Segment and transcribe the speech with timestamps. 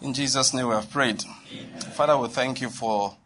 [0.00, 1.22] In Jesus' name we have prayed.
[1.94, 3.16] Father, we thank you for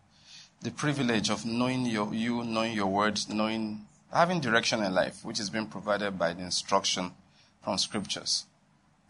[0.62, 5.38] the privilege of knowing your, you, knowing your words, knowing, having direction in life, which
[5.38, 7.10] has been provided by the instruction
[7.62, 8.46] from scriptures.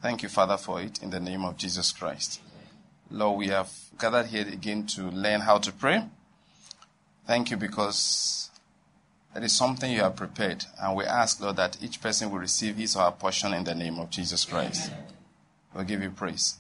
[0.00, 2.40] Thank you, Father, for it in the name of Jesus Christ.
[3.10, 6.04] Lord, we have gathered here again to learn how to pray.
[7.26, 8.50] Thank you because
[9.34, 10.64] that is something you have prepared.
[10.80, 13.74] And we ask, Lord, that each person will receive his or her portion in the
[13.74, 14.90] name of Jesus Christ.
[15.74, 16.56] We'll give you praise.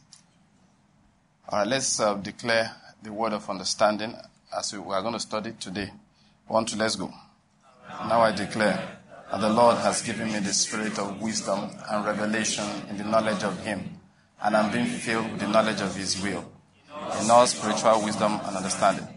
[1.52, 2.70] All right, let's uh, declare
[3.02, 4.14] the word of understanding
[4.56, 5.90] as we are going to study today.
[6.46, 7.12] One, two, let's go.
[8.06, 12.64] Now I declare that the Lord has given me the spirit of wisdom and revelation
[12.88, 13.82] in the knowledge of Him,
[14.40, 16.48] and I'm being filled with the knowledge of His will,
[17.20, 19.08] in all spiritual wisdom and understanding.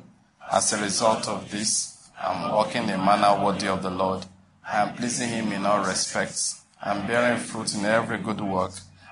[0.52, 4.26] As a result of this, I'm walking in a manner worthy of the Lord.
[4.68, 6.64] I am pleasing Him in all respects.
[6.82, 8.72] I'm bearing fruit in every good work,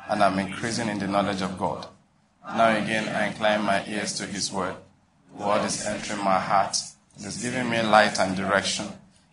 [0.09, 1.85] and I'm increasing in the knowledge of God.
[2.44, 4.76] Now again, I incline my ears to His word.
[5.38, 6.78] The word is entering my heart.
[7.20, 8.88] It is giving me light and direction.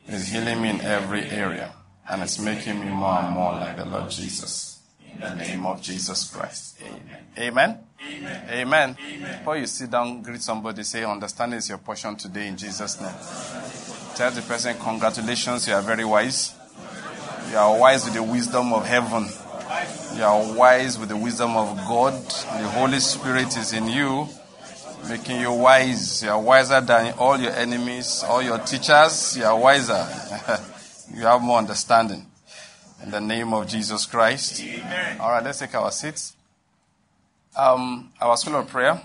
[0.06, 1.72] It is healing me in every area.
[2.08, 4.80] And it's making me more and more like the Lord Jesus.
[5.14, 6.80] In the name of Jesus Christ.
[6.82, 7.26] Amen.
[7.38, 7.78] Amen.
[8.50, 8.96] Amen.
[9.00, 9.38] Amen.
[9.38, 13.14] Before you sit down, greet somebody, say, understanding is your portion today in Jesus' name.
[14.14, 16.54] Tell the person, congratulations, you are very wise.
[17.50, 19.28] You are wise with the wisdom of heaven.
[20.18, 22.12] You are wise with the wisdom of God.
[22.12, 24.26] The Holy Spirit is in you,
[25.08, 26.24] making you wise.
[26.24, 29.36] You are wiser than all your enemies, all your teachers.
[29.36, 29.94] You are wiser.
[31.14, 32.26] you have more understanding.
[33.00, 34.60] In the name of Jesus Christ.
[34.60, 35.20] Amen.
[35.20, 36.34] All right, let's take our seats.
[37.56, 39.00] Um, our school of prayer,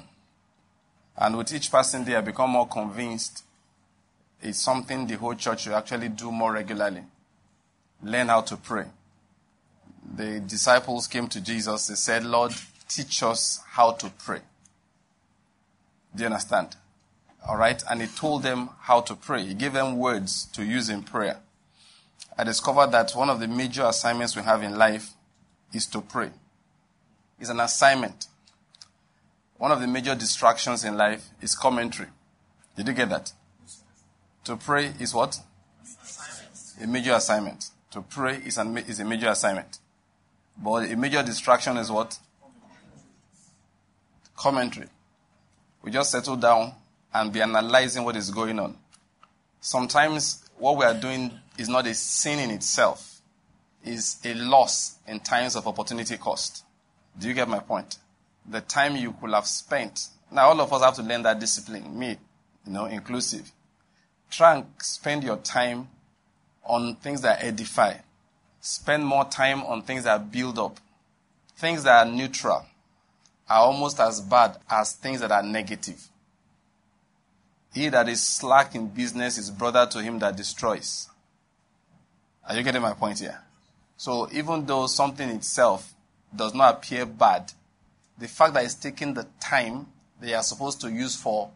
[1.15, 3.43] and with each passing day, I become more convinced
[4.41, 7.03] it's something the whole church should actually do more regularly.
[8.01, 8.85] Learn how to pray
[10.15, 12.53] the disciples came to Jesus, they said, Lord,
[12.87, 14.41] teach us how to pray.
[16.15, 16.75] Do you understand?
[17.47, 17.81] All right?
[17.89, 19.43] And he told them how to pray.
[19.45, 21.39] He gave them words to use in prayer.
[22.37, 25.11] I discovered that one of the major assignments we have in life
[25.73, 26.29] is to pray.
[27.39, 28.27] It's an assignment.
[29.57, 32.09] One of the major distractions in life is commentary.
[32.75, 33.33] Did you get that?
[34.45, 35.39] To pray is what?
[36.81, 37.69] A major assignment.
[37.91, 39.79] To pray is, an, is a major assignment.
[40.57, 42.17] But a major distraction is what?
[44.35, 44.87] Commentary.
[45.81, 46.73] We just settle down
[47.13, 48.77] and be analyzing what is going on.
[49.59, 53.21] Sometimes what we are doing is not a sin in itself,
[53.83, 56.63] is a loss in times of opportunity cost.
[57.17, 57.97] Do you get my point?
[58.49, 60.07] The time you could have spent.
[60.31, 62.17] Now all of us have to learn that discipline, me,
[62.65, 63.51] you know, inclusive.
[64.31, 65.89] Try and spend your time
[66.63, 67.95] on things that edify,
[68.63, 70.79] spend more time on things that build up.
[71.57, 72.65] Things that are neutral
[73.49, 76.07] are almost as bad as things that are negative.
[77.73, 81.09] He that is slack in business is brother to him that destroys.
[82.47, 83.41] Are you getting my point here?
[83.97, 85.93] So even though something itself
[86.33, 87.51] does not appear bad,
[88.17, 89.87] the fact that it's taking the time
[90.21, 91.51] they are supposed to use for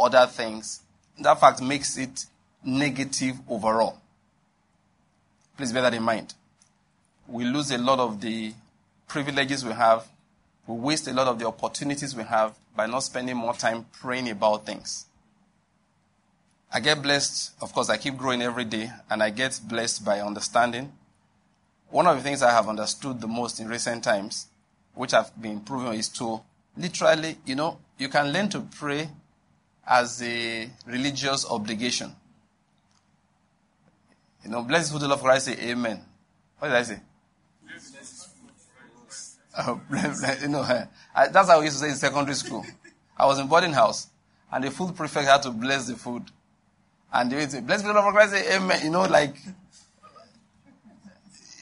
[0.00, 0.80] other things,
[1.20, 2.24] that fact makes it
[2.64, 4.00] negative overall.
[5.58, 6.32] Please bear that in mind
[7.28, 8.52] we lose a lot of the
[9.08, 10.06] privileges we have.
[10.66, 14.28] We waste a lot of the opportunities we have by not spending more time praying
[14.28, 15.06] about things.
[16.72, 20.20] I get blessed, of course, I keep growing every day, and I get blessed by
[20.20, 20.92] understanding.
[21.90, 24.48] One of the things I have understood the most in recent times,
[24.94, 26.40] which I've been improving, is to
[26.76, 29.08] literally, you know, you can learn to pray
[29.86, 32.12] as a religious obligation.
[34.44, 36.00] You know, blessed food of Christ, say amen.
[36.58, 37.00] What did I say?
[40.42, 40.62] You know,
[41.14, 42.64] I, that's how we used to say in secondary school.
[43.16, 44.08] I was in boarding house,
[44.52, 46.24] and the food prefect had to bless the food.
[47.12, 48.80] And they would say, bless the Lord of Christ, say amen.
[48.84, 49.36] You know, like,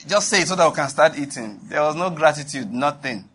[0.07, 1.61] just say it so that we can start eating.
[1.65, 3.29] There was no gratitude, nothing.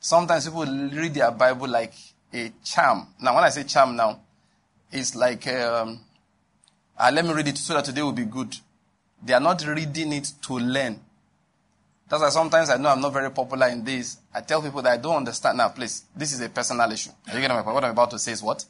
[0.00, 1.92] Sometimes people read their Bible like
[2.32, 3.06] a charm.
[3.20, 4.20] Now, when I say charm now,
[4.90, 6.00] it's like, um,
[6.98, 8.56] uh, let me read it so that today will be good.
[9.22, 11.00] They are not reading it to learn.
[12.10, 14.16] That's why sometimes I know I'm not very popular in this.
[14.34, 15.58] I tell people that I don't understand.
[15.58, 17.10] Now, please, this is a personal issue.
[17.28, 17.74] Are you getting my point?
[17.74, 18.64] What I'm about to say is what?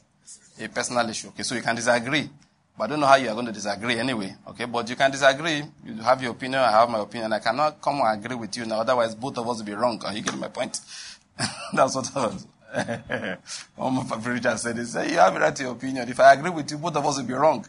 [0.59, 1.29] A personal issue.
[1.29, 2.29] Okay, so you can disagree.
[2.77, 4.35] But I don't know how you are going to disagree anyway.
[4.49, 5.63] Okay, but you can disagree.
[5.83, 7.33] You have your opinion, I have my opinion.
[7.33, 8.81] I cannot come and agree with you now.
[8.81, 9.99] Otherwise, both of us will be wrong.
[10.05, 10.79] Are you getting my point?
[11.73, 12.47] That's what I was.
[13.75, 16.07] One of my preachers said, he said, you have a right to your opinion.
[16.07, 17.65] If I agree with you, both of us will be wrong.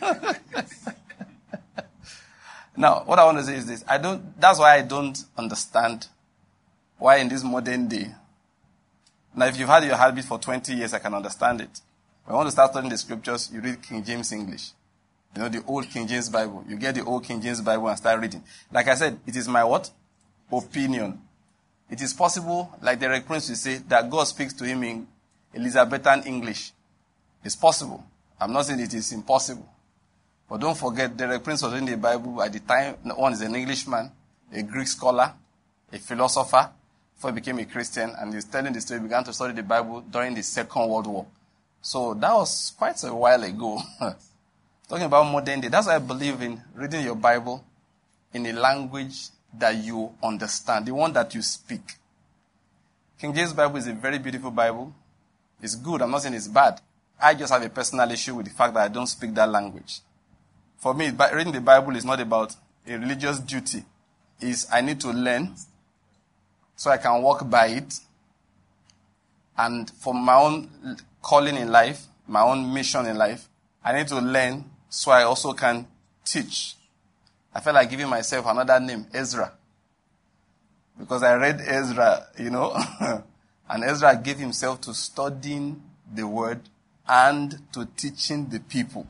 [2.76, 3.84] Now, what I want to say is this.
[3.86, 6.08] I don't, that's why I don't understand
[6.98, 8.12] why in this modern day,
[9.36, 11.80] Now, if you've had your habit for 20 years, I can understand it.
[12.24, 14.70] When you want to start studying the scriptures, you read King James English.
[15.34, 16.64] You know, the old King James Bible.
[16.68, 18.44] You get the old King James Bible and start reading.
[18.72, 19.90] Like I said, it is my what?
[20.52, 21.20] Opinion.
[21.90, 25.06] It is possible, like Derek Prince will say, that God speaks to him in
[25.52, 26.72] Elizabethan English.
[27.42, 28.04] It's possible.
[28.40, 29.68] I'm not saying it is impossible.
[30.48, 32.94] But don't forget, Derek Prince was in the Bible at the time.
[33.16, 34.10] One is an Englishman,
[34.52, 35.32] a Greek scholar,
[35.92, 36.70] a philosopher,
[37.14, 39.62] before he became a Christian, and he's telling the story, he began to study the
[39.62, 41.26] Bible during the Second World War.
[41.80, 43.80] So that was quite a while ago.
[44.88, 47.64] Talking about modern day, that's why I believe in reading your Bible
[48.32, 51.94] in a language that you understand, the one that you speak.
[53.18, 54.92] King James Bible is a very beautiful Bible.
[55.62, 56.02] It's good.
[56.02, 56.80] I'm not saying it's bad.
[57.20, 60.00] I just have a personal issue with the fact that I don't speak that language.
[60.78, 62.54] For me, reading the Bible is not about
[62.86, 63.84] a religious duty.
[64.40, 65.54] Is I need to learn
[66.76, 68.00] so I can walk by it.
[69.56, 70.68] And for my own
[71.22, 73.48] calling in life, my own mission in life,
[73.84, 75.86] I need to learn so I also can
[76.24, 76.74] teach.
[77.54, 79.52] I felt like giving myself another name, Ezra.
[80.98, 82.76] Because I read Ezra, you know,
[83.68, 85.82] and Ezra gave himself to studying
[86.12, 86.60] the word
[87.08, 89.06] and to teaching the people.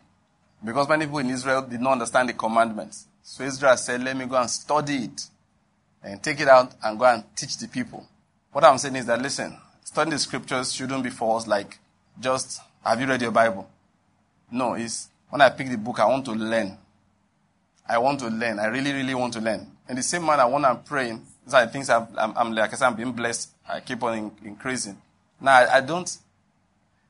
[0.64, 3.06] Because many people in Israel did not understand the commandments.
[3.22, 5.28] So Israel said, let me go and study it
[6.02, 8.06] and take it out and go and teach the people.
[8.52, 11.78] What I'm saying is that, listen, studying the scriptures shouldn't be for us like
[12.20, 13.68] just, have you read your Bible?
[14.50, 16.78] No, it's when I pick the book, I want to learn.
[17.88, 18.58] I want to learn.
[18.58, 19.66] I really, really want to learn.
[19.88, 22.72] In the same manner, when I'm praying, these are the things i am I'm, like
[22.72, 23.50] I said, I'm being blessed.
[23.68, 24.96] I keep on in, increasing.
[25.40, 26.16] Now, I, I, don't,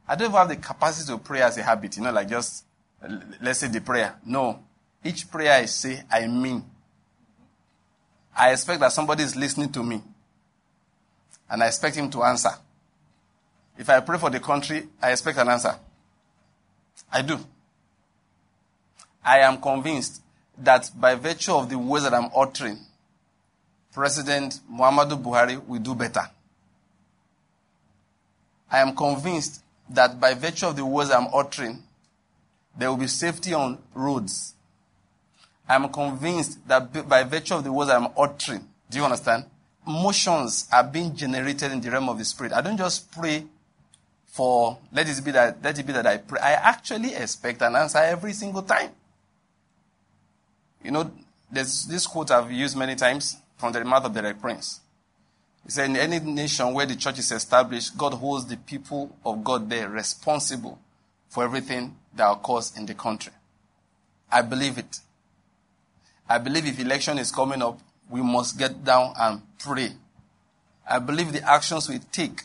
[0.08, 2.64] I don't have the capacity to pray as a habit, you know, like just,
[3.40, 4.16] let's say the prayer.
[4.24, 4.60] No.
[5.02, 6.64] Each prayer I say, I mean.
[8.36, 10.02] I expect that somebody is listening to me.
[11.48, 12.50] And I expect him to answer.
[13.78, 15.74] If I pray for the country, I expect an answer.
[17.12, 17.38] I do.
[19.24, 20.22] I am convinced
[20.58, 22.78] that by virtue of the words that I'm uttering,
[23.92, 26.28] President Muhammadu Buhari will do better.
[28.70, 31.83] I am convinced that by virtue of the words I'm uttering,
[32.76, 34.54] there will be safety on roads.
[35.68, 39.44] I am convinced that by virtue of the words I'm uttering, do you understand?
[39.86, 42.52] Motions are being generated in the realm of the spirit.
[42.52, 43.44] I don't just pray
[44.26, 46.40] for let it be that let it be that I pray.
[46.40, 48.90] I actually expect an answer every single time.
[50.82, 51.10] You know,
[51.50, 54.80] there's this quote I've used many times from the mouth of Derek Prince.
[55.64, 59.42] He said, In any nation where the church is established, God holds the people of
[59.44, 60.78] God there responsible
[61.34, 63.32] for everything that occurs in the country.
[64.30, 65.00] I believe it.
[66.28, 69.90] I believe if election is coming up, we must get down and pray.
[70.88, 72.42] I believe the actions we take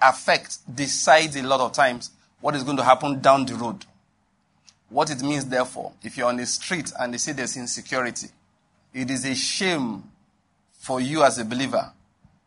[0.00, 3.84] affect, decide a lot of times what is going to happen down the road.
[4.88, 8.28] What it means, therefore, if you're on the street and they say there's insecurity,
[8.94, 10.04] it is a shame
[10.78, 11.90] for you as a believer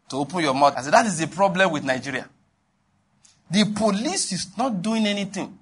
[0.08, 2.30] to open your mouth and say, that is the problem with Nigeria.
[3.50, 5.58] The police is not doing anything.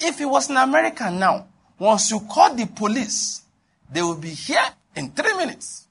[0.00, 1.46] If it was in America now,
[1.78, 3.42] once you call the police,
[3.90, 4.64] they will be here
[4.96, 5.86] in three minutes.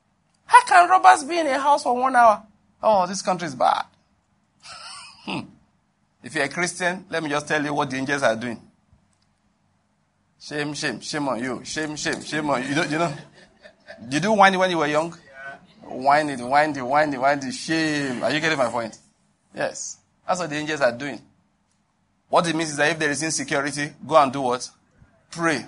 [0.46, 2.44] How can robbers be in a house for one hour?
[2.82, 3.86] Oh, this country is bad.
[5.26, 5.40] hmm.
[6.24, 8.60] If you're a Christian, let me just tell you what the angels are doing.
[10.40, 11.62] Shame, shame, shame on you.
[11.64, 12.70] Shame, shame, shame on you.
[12.70, 13.14] You know, you know.
[14.04, 15.16] Did you do whiny when you were young?
[15.84, 18.24] Whiny, whiny, whiny, whiny, shame.
[18.24, 18.98] Are you getting my point?
[19.54, 19.98] Yes.
[20.28, 21.22] That's what the angels are doing.
[22.30, 24.70] What it means is that if there is insecurity, go and do what?
[25.32, 25.66] Pray.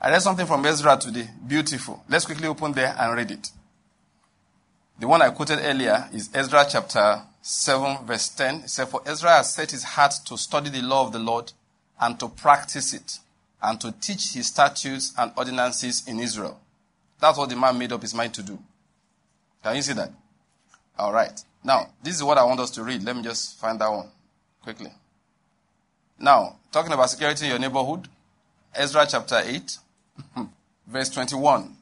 [0.00, 1.28] I read something from Ezra today.
[1.46, 2.02] Beautiful.
[2.08, 3.50] Let's quickly open there and read it.
[4.98, 8.54] The one I quoted earlier is Ezra chapter 7, verse 10.
[8.56, 11.52] It said, For Ezra has set his heart to study the law of the Lord
[12.00, 13.18] and to practice it
[13.62, 16.60] and to teach his statutes and ordinances in Israel.
[17.20, 18.58] That's what the man made up his mind to do.
[19.62, 20.10] Can you see that?
[20.98, 21.42] All right.
[21.64, 23.02] Now, this is what I want us to read.
[23.02, 24.08] Let me just find that one
[24.62, 24.92] quickly.
[26.18, 28.08] Now, talking about security in your neighborhood,
[28.74, 29.78] Ezra chapter 8,
[30.86, 31.76] verse 21.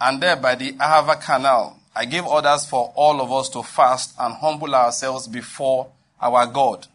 [0.00, 4.14] And there by the Ahava canal, I gave orders for all of us to fast
[4.18, 5.88] and humble ourselves before
[6.20, 6.86] our God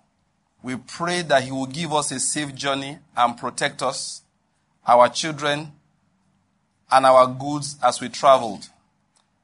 [0.63, 4.21] we pray that He will give us a safe journey and protect us,
[4.85, 5.71] our children,
[6.91, 8.67] and our goods as we traveled.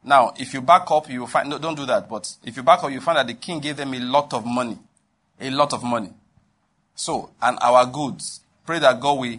[0.04, 2.64] Now, if you back up, you will find, no, don't do that, but if you
[2.64, 4.78] back up, you find that the king gave them a lot of money.
[5.40, 6.12] A lot of money.
[6.98, 8.42] So, and our goods.
[8.66, 9.38] Pray that God will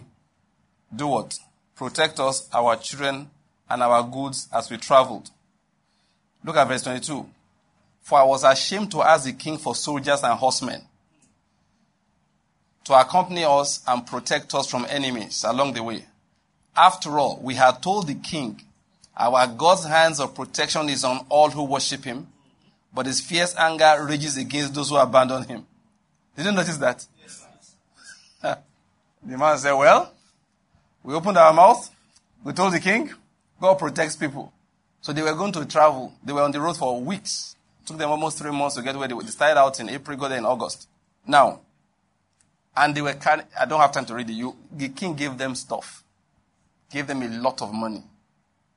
[0.95, 1.37] do what?
[1.75, 3.29] Protect us, our children,
[3.69, 5.29] and our goods as we traveled.
[6.43, 7.27] Look at verse 22.
[8.01, 10.81] For I was ashamed to ask the king for soldiers and horsemen
[12.85, 16.05] to accompany us and protect us from enemies along the way.
[16.75, 18.61] After all, we had told the king,
[19.17, 22.27] our God's hands of protection is on all who worship him,
[22.93, 25.67] but his fierce anger rages against those who abandon him.
[26.37, 27.05] Did you notice that?
[29.25, 30.13] The man said, Well,
[31.03, 31.89] we opened our mouth,
[32.43, 33.11] we told the king,
[33.59, 34.53] God protects people.
[35.01, 36.13] So they were going to travel.
[36.23, 37.55] They were on the road for weeks.
[37.81, 39.23] It took them almost three months to get where they were.
[39.23, 40.87] They started out in April, got there in August.
[41.25, 41.61] Now,
[42.75, 44.33] and they were kind I don't have time to read it.
[44.33, 46.03] You, the king gave them stuff.
[46.91, 48.03] Gave them a lot of money.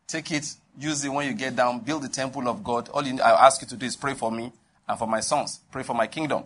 [0.07, 0.47] Take it,
[0.79, 2.89] use it when you get down, build the temple of God.
[2.91, 4.53] All you, I ask you to do is pray for me
[4.89, 5.61] and for my sons.
[5.71, 6.45] Pray for my kingdom.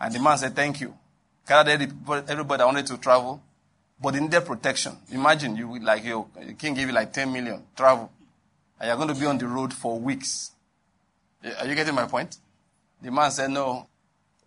[0.00, 0.94] And the man said, thank you.
[1.46, 1.92] Gathered
[2.28, 3.40] everybody that wanted to travel,
[4.00, 4.96] but they needed protection.
[5.12, 6.26] Imagine you, like, your
[6.58, 8.10] king give you like 10 million, travel.
[8.80, 10.50] And you're going to be on the road for weeks.
[11.58, 12.36] Are you getting my point?
[13.00, 13.86] The man said, no,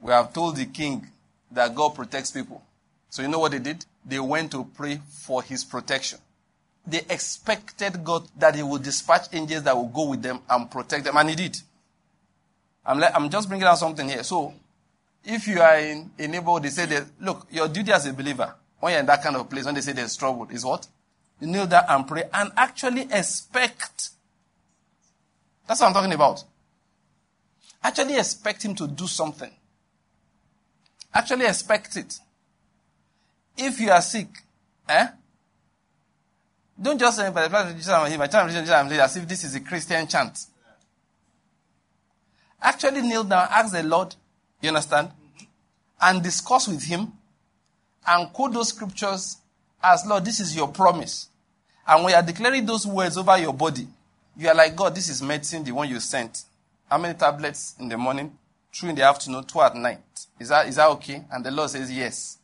[0.02, 1.08] we have told the king
[1.52, 2.62] that God protects people.
[3.10, 3.86] So you know what they did?
[4.06, 6.20] They went to pray for his protection.
[6.86, 11.06] They expected God that he would dispatch angels that will go with them and protect
[11.06, 11.58] them, and he did.
[12.86, 14.24] I'm, like, I'm just bringing out something here.
[14.24, 14.54] So,
[15.24, 18.56] if you are in a neighborhood, they say that, look, your duty as a believer,
[18.80, 20.88] when you're in that kind of place, when they say there's trouble, is what?
[21.40, 24.10] You kneel down and pray and actually expect.
[25.68, 26.44] That's what I'm talking about.
[27.84, 29.52] Actually expect him to do something.
[31.14, 32.20] Actually expect it.
[33.58, 34.28] If you are sick,
[34.88, 35.08] eh?
[36.82, 40.46] Don't just say, by the as if this is a Christian chant.
[42.62, 44.16] Actually kneel down, ask the Lord,
[44.62, 45.12] you understand?
[46.02, 47.14] And discuss with him
[48.08, 49.38] and quote those scriptures
[49.82, 51.30] as Lord, this is your promise.
[51.88, 53.88] And you are declaring those words over your body,
[54.38, 56.44] you are like, God, this is medicine, the one you sent.
[56.90, 58.38] How many tablets in the morning?
[58.72, 60.00] Two in the afternoon, two at night.
[60.40, 61.24] Is that, is that okay?
[61.32, 62.38] And the Lord says yes.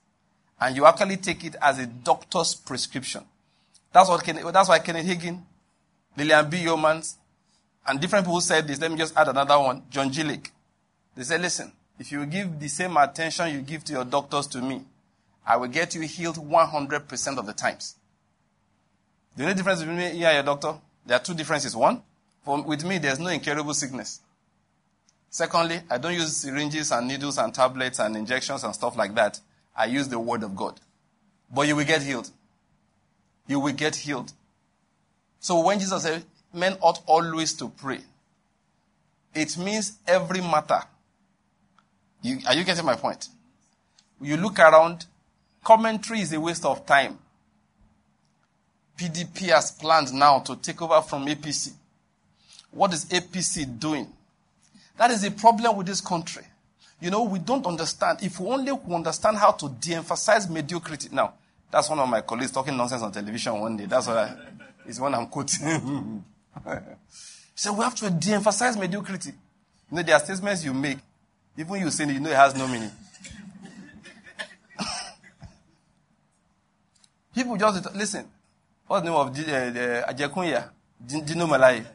[0.59, 3.23] And you actually take it as a doctor's prescription.
[3.93, 5.41] That's what that's why Kenneth Hagin,
[6.17, 6.57] Lillian B.
[6.65, 7.15] Yeomans,
[7.87, 8.79] and different people said this.
[8.79, 9.83] Let me just add another one.
[9.89, 10.23] John G.
[10.23, 10.51] Lake.
[11.15, 14.61] They said, listen, if you give the same attention you give to your doctors to
[14.61, 14.81] me,
[15.45, 17.95] I will get you healed 100% of the times.
[19.35, 20.75] The only difference between me and your doctor,
[21.05, 21.75] there are two differences.
[21.75, 22.01] One,
[22.43, 24.21] for, with me, there's no incurable sickness.
[25.29, 29.39] Secondly, I don't use syringes and needles and tablets and injections and stuff like that.
[29.75, 30.79] I use the word of God.
[31.53, 32.29] But you will get healed.
[33.47, 34.31] You will get healed.
[35.39, 36.23] So when Jesus said,
[36.53, 37.99] men ought always to pray,
[39.33, 40.79] it means every matter.
[42.25, 43.27] You, are you getting my point?
[44.19, 45.05] You look around,
[45.63, 47.19] commentary is a waste of time.
[48.97, 51.73] PDP has planned now to take over from APC.
[52.71, 54.07] What is APC doing?
[54.97, 56.41] That is the problem with this country.
[56.99, 58.23] You know, we don't understand.
[58.23, 61.09] If we only understand how to de-emphasize mediocrity.
[61.11, 61.35] Now,
[61.69, 63.85] that's one of my colleagues talking nonsense on television one day.
[63.85, 64.35] That's what I,
[64.87, 66.23] is one I'm quoting.
[67.53, 69.29] so we have to de-emphasize mediocrity.
[69.91, 70.97] You know, there are statements you make.
[71.57, 72.91] Even you saying it, you know it has no meaning.
[77.33, 78.25] People just listen.
[78.87, 80.69] What's the name of uh, uh, Ajekunya?
[81.05, 81.85] Dino Melaye.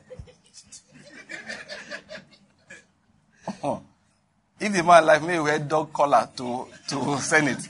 [4.61, 7.69] if the man like me wear dog collar to, to send it.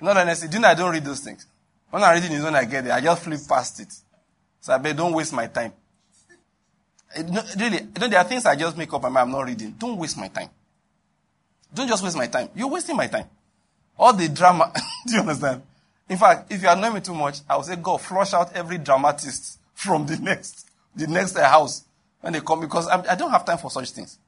[0.00, 1.46] Not honestly, do you know I don't read those things?
[1.90, 3.92] When I'm reading it, when I get there, I just flip past it.
[4.60, 5.72] So I bet don't waste my time.
[7.16, 9.40] It, no, really, you know, there are things I just make up and I'm not
[9.46, 9.74] reading.
[9.78, 10.50] Don't waste my time.
[11.74, 12.48] Don't just waste my time.
[12.54, 13.26] You're wasting my time.
[13.98, 14.72] All the drama.
[15.06, 15.62] do you understand?
[16.08, 18.78] In fact, if you annoy me too much, I will say, God, flush out every
[18.78, 21.84] dramatist from the next, the next uh, house
[22.20, 24.18] when they come because I do not have time for such things.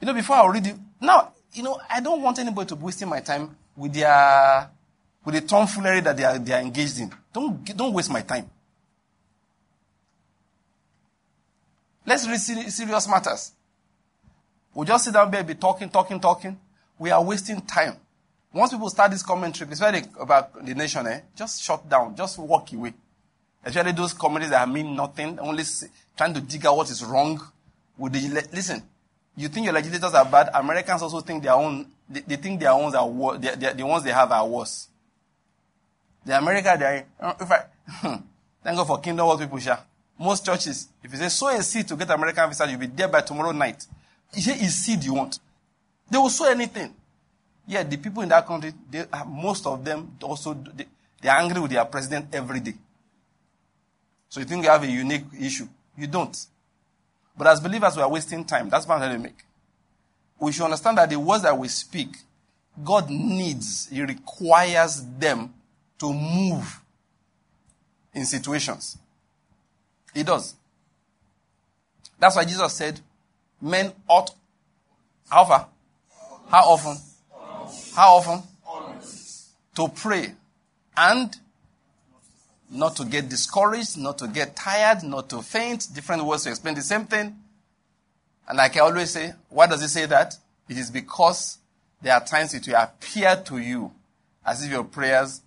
[0.00, 2.84] You know, before I read it, now, you know, I don't want anybody to be
[2.84, 4.70] wasting my time with their,
[5.24, 7.12] with the tomfoolery that they are, they are engaged in.
[7.32, 8.48] Don't, don't waste my time.
[12.06, 13.52] Let's read serious matters.
[14.74, 16.58] We just sit down there, be talking, talking, talking.
[16.98, 17.96] We are wasting time.
[18.52, 22.72] Once people start this commentary, especially about the nation, eh, just shut down, just walk
[22.72, 22.92] away.
[23.64, 25.62] Especially those commentaries that mean nothing, only
[26.16, 27.40] trying to dig out what is wrong.
[27.96, 28.82] With the, listen,
[29.36, 30.50] you think your legislators are bad.
[30.54, 34.10] Americans also think their own, they, they think their own are worse, the ones they
[34.10, 34.88] have are worse.
[36.24, 37.62] The America, they are, if I,
[38.62, 39.78] thank God for kingdom what people share.
[40.18, 43.08] Most churches, if you say sow a seed to get American visa, you'll be there
[43.08, 43.86] by tomorrow night.
[44.34, 45.38] You say it's seed you want.
[46.10, 46.94] They will sow anything.
[47.66, 50.86] Yeah, the people in that country, they, uh, most of them also, they,
[51.20, 52.74] they are angry with their president every day.
[54.28, 55.68] So you think you have a unique issue.
[55.96, 56.36] You don't.
[57.36, 58.68] But as believers, we are wasting time.
[58.68, 59.44] That's what I'm trying to make.
[60.38, 62.16] We should understand that the words that we speak,
[62.82, 65.52] God needs, He requires them
[65.98, 66.80] to move
[68.14, 68.98] in situations.
[70.14, 70.54] He does.
[72.18, 73.00] That's why Jesus said,
[73.60, 74.30] men ought,
[75.28, 75.68] how far?
[76.48, 76.96] How often?
[77.94, 78.42] How often?
[79.76, 80.34] To pray
[80.96, 81.36] and
[82.70, 85.88] not to get discouraged, not to get tired, not to faint.
[85.92, 87.36] Different words to explain the same thing.
[88.48, 90.36] And like I always say, why does it say that?
[90.68, 91.58] It is because
[92.02, 93.92] there are times it will appear to you
[94.44, 95.40] as if your prayers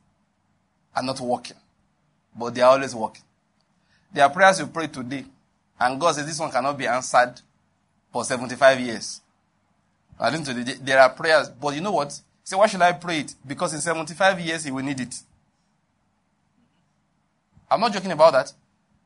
[0.96, 1.58] are not working,
[2.38, 3.24] but they are always working.
[4.14, 5.26] There are prayers you pray today,
[5.80, 7.42] and God says this one cannot be answered
[8.14, 9.22] for 75 years.
[10.20, 12.18] I think today there are prayers, but you know what?
[12.44, 13.34] Say, why should I pray it?
[13.46, 15.16] Because in 75 years he will need it.
[17.70, 18.54] I'm not joking about that.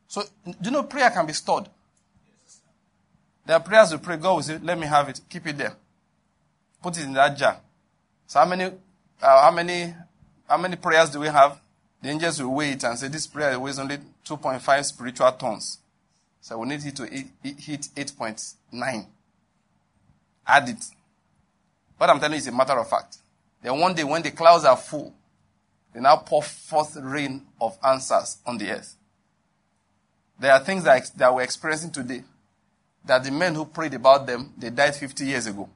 [0.06, 1.68] So, do you know prayer can be stored?
[3.46, 5.74] There are prayers you pray, God will say, let me have it, keep it there.
[6.82, 7.58] Put it in that jar.
[8.26, 8.70] So how many, uh,
[9.22, 9.94] how many,
[10.46, 11.58] how many prayers do we have?
[12.02, 15.78] The angels will wait and say, this prayer weighs only 2.5 spiritual tons.
[16.42, 17.88] So we need it to hit
[18.72, 19.06] 8.9.
[20.46, 20.84] Add it.
[21.96, 23.18] What I'm telling you is a matter of fact.
[23.62, 25.12] Then one day when the clouds are full,
[25.92, 28.96] they now pour forth rain of answers on the earth.
[30.38, 32.22] There are things that, that we're experiencing today
[33.04, 35.68] that the men who prayed about them, they died 50 years ago.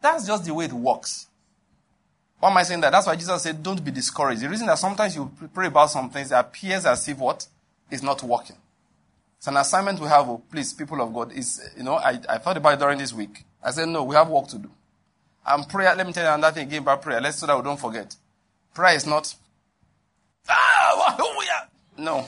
[0.00, 1.26] That's just the way it works.
[2.38, 2.92] Why am I saying that?
[2.92, 4.42] That's why Jesus said, don't be discouraged.
[4.42, 7.46] The reason that sometimes you pray about some things that appears as if what
[7.90, 8.56] is not working.
[9.38, 11.32] It's an assignment we have, oh, please, people of God.
[11.32, 13.44] Is you know, I, I thought about it during this week.
[13.62, 14.70] I said, no, we have work to do.
[15.46, 17.20] And prayer, let me tell you another thing again about prayer.
[17.20, 18.14] Let's so that we don't forget.
[18.74, 19.34] Prayer is not,
[20.48, 21.16] ah.
[21.96, 22.26] No.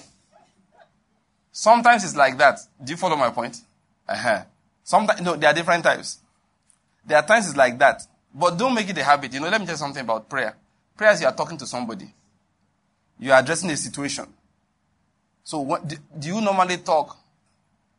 [1.52, 2.58] Sometimes it's like that.
[2.82, 3.60] Do you follow my point?
[4.08, 4.42] Uh-huh.
[4.82, 6.18] Sometimes, no, there are different types.
[7.06, 8.02] There are times it's like that.
[8.34, 9.32] But don't make it a habit.
[9.32, 10.56] You know, let me tell you something about prayer.
[10.96, 12.12] Prayer is you are talking to somebody.
[13.18, 14.26] You are addressing a situation.
[15.50, 15.96] So what, do,
[16.28, 17.18] you normally talk?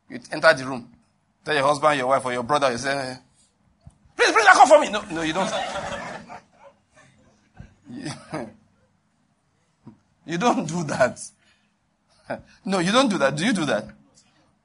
[0.08, 0.88] You enter the room.
[1.44, 3.16] Tell your husband, your wife, or your brother, you say, eh,
[4.16, 4.88] please, please, come for me.
[4.88, 5.52] No, no, you don't.
[10.24, 11.20] you don't do that.
[12.64, 13.36] no, you don't do that.
[13.36, 13.84] Do you do that?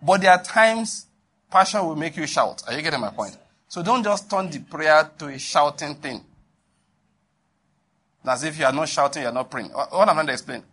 [0.01, 1.07] But there are times
[1.51, 2.63] passion will make you shout.
[2.67, 3.35] Are you getting my point?
[3.67, 6.23] So don't just turn the prayer to a shouting thing.
[8.25, 9.71] As if you are not shouting, you are not praying.
[9.71, 10.63] What I'm trying to explain.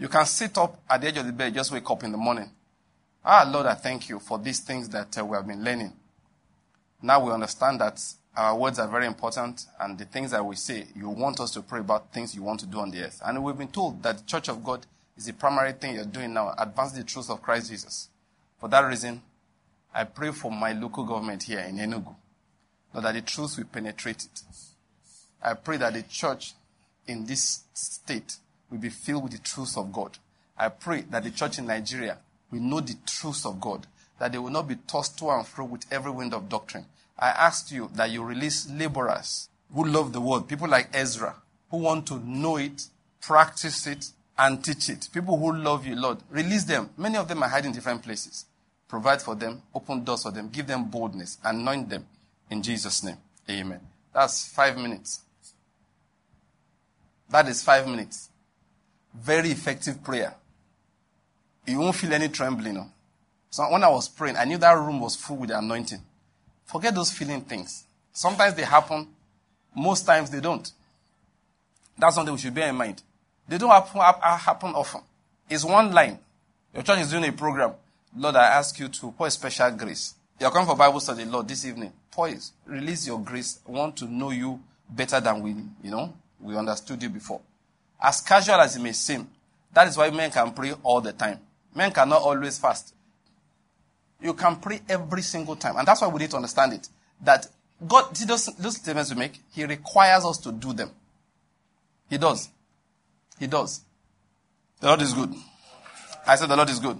[0.00, 2.18] You can sit up at the edge of the bed, just wake up in the
[2.18, 2.50] morning.
[3.24, 5.92] Ah, Lord, I thank you for these things that uh, we have been learning.
[7.02, 8.02] Now we understand that
[8.34, 11.62] our words are very important, and the things that we say, you want us to
[11.62, 13.20] pray about things you want to do on the earth.
[13.24, 14.86] And we've been told that the Church of God
[15.16, 18.08] is the primary thing you're doing now, advance the truth of Christ Jesus.
[18.58, 19.22] For that reason,
[19.94, 22.14] I pray for my local government here in Enugu
[22.92, 24.42] but that the truth will penetrate it.
[25.42, 26.54] I pray that the church
[27.06, 28.36] in this state
[28.70, 30.18] will be filled with the truth of God.
[30.56, 32.18] I pray that the church in Nigeria
[32.50, 33.86] will know the truth of God,
[34.18, 36.86] that they will not be tossed to and fro with every wind of doctrine.
[37.18, 41.34] I ask you that you release laborers who love the word, people like Ezra,
[41.70, 42.86] who want to know it,
[43.20, 45.08] practice it, and teach it.
[45.12, 46.18] People who love you, Lord.
[46.30, 46.88] Release them.
[46.96, 48.46] Many of them are hiding in different places.
[48.88, 52.06] Provide for them, open doors for them, give them boldness, anoint them
[52.50, 53.18] in Jesus' name.
[53.48, 53.80] Amen.
[54.12, 55.20] That's five minutes.
[57.28, 58.29] That is five minutes.
[59.14, 60.34] Very effective prayer.
[61.66, 62.74] You won't feel any trembling.
[62.74, 62.86] No?
[63.50, 66.00] So when I was praying, I knew that room was full with the anointing.
[66.64, 67.84] Forget those feeling things.
[68.12, 69.08] Sometimes they happen.
[69.74, 70.70] Most times they don't.
[71.98, 73.02] That's something we should bear in mind.
[73.48, 75.02] They don't happen, happen often.
[75.48, 76.18] It's one line.
[76.72, 77.72] Your church is doing a program.
[78.16, 80.14] Lord, I ask you to pour a special grace.
[80.38, 81.92] You're coming for Bible study, Lord, this evening.
[82.10, 83.60] Poise, release your grace.
[83.68, 85.50] I want to know you better than we,
[85.82, 87.40] you know, we understood you before.
[88.00, 89.28] As casual as it may seem,
[89.72, 91.38] that is why men can pray all the time.
[91.74, 92.94] Men cannot always fast.
[94.20, 95.76] You can pray every single time.
[95.76, 96.88] And that's why we need to understand it.
[97.22, 97.46] That
[97.86, 100.90] God, see those, those statements we make, He requires us to do them.
[102.08, 102.50] He does.
[103.38, 103.82] He does.
[104.80, 105.34] The Lord is good.
[106.26, 106.98] I said the Lord is good.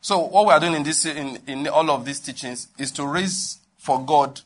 [0.00, 3.06] So what we are doing in this, in, in all of these teachings is to
[3.06, 4.40] raise for God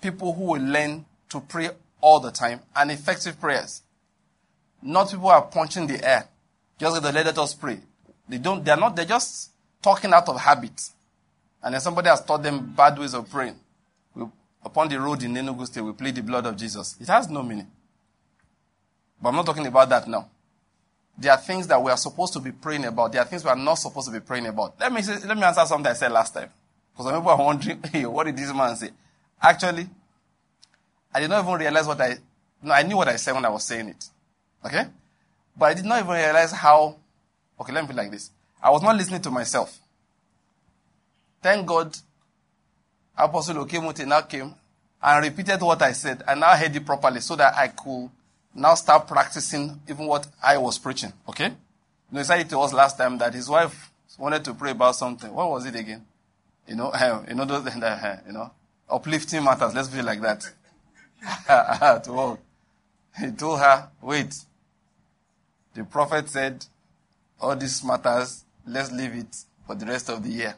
[0.00, 3.82] people who will learn to pray all the time and effective prayers.
[4.82, 6.28] Not people are punching the air.
[6.78, 7.78] Just let us pray.
[8.28, 10.90] They don't, they're not, they're just talking out of habit.
[11.62, 13.58] And then somebody has taught them bad ways of praying.
[14.14, 14.26] We,
[14.64, 16.96] upon the road in Enugu State, we plead the blood of Jesus.
[17.00, 17.70] It has no meaning.
[19.20, 20.28] But I'm not talking about that now.
[21.16, 23.12] There are things that we are supposed to be praying about.
[23.12, 24.80] There are things we are not supposed to be praying about.
[24.80, 26.48] Let me, say, let me answer something I said last time.
[26.92, 28.90] Because some people are wondering, hey, what did this man say?
[29.40, 29.88] Actually,
[31.14, 32.16] I did not even realize what I,
[32.62, 34.08] no, I knew what I said when I was saying it.
[34.64, 34.86] Okay?
[35.56, 36.96] But I did not even realize how,
[37.60, 38.30] okay, let me put like this.
[38.62, 39.78] I was not listening to myself.
[41.42, 41.96] Thank God,
[43.16, 44.54] Apostle Okemuti now came
[45.02, 48.08] and repeated what I said and now heard it properly so that I could
[48.54, 51.12] now start practicing even what I was preaching.
[51.28, 51.46] Okay?
[51.46, 51.52] You
[52.12, 54.94] know, he said it to us last time that his wife wanted to pray about
[54.94, 55.32] something.
[55.32, 56.04] What was it again?
[56.68, 56.92] You know,
[57.28, 57.74] you know, those,
[58.26, 58.50] you know,
[58.88, 59.74] uplifting matters.
[59.74, 60.48] Let's be like that.
[62.04, 62.38] to all.
[63.18, 64.34] He told her, wait.
[65.74, 66.66] The prophet said,
[67.40, 70.54] all these matters, let's leave it for the rest of the year.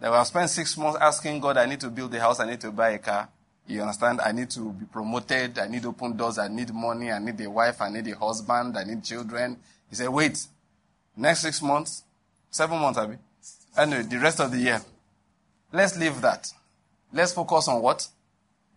[0.00, 2.60] They will spent six months asking God, I need to build a house, I need
[2.60, 3.28] to buy a car.
[3.66, 4.20] You understand?
[4.20, 7.48] I need to be promoted, I need open doors, I need money, I need a
[7.48, 9.58] wife, I need a husband, I need children.
[9.88, 10.46] He said, wait,
[11.16, 12.02] next six months,
[12.50, 13.16] seven months, I Abby.
[13.76, 14.82] Anyway, the rest of the year.
[15.72, 16.52] Let's leave that.
[17.12, 18.06] Let's focus on what?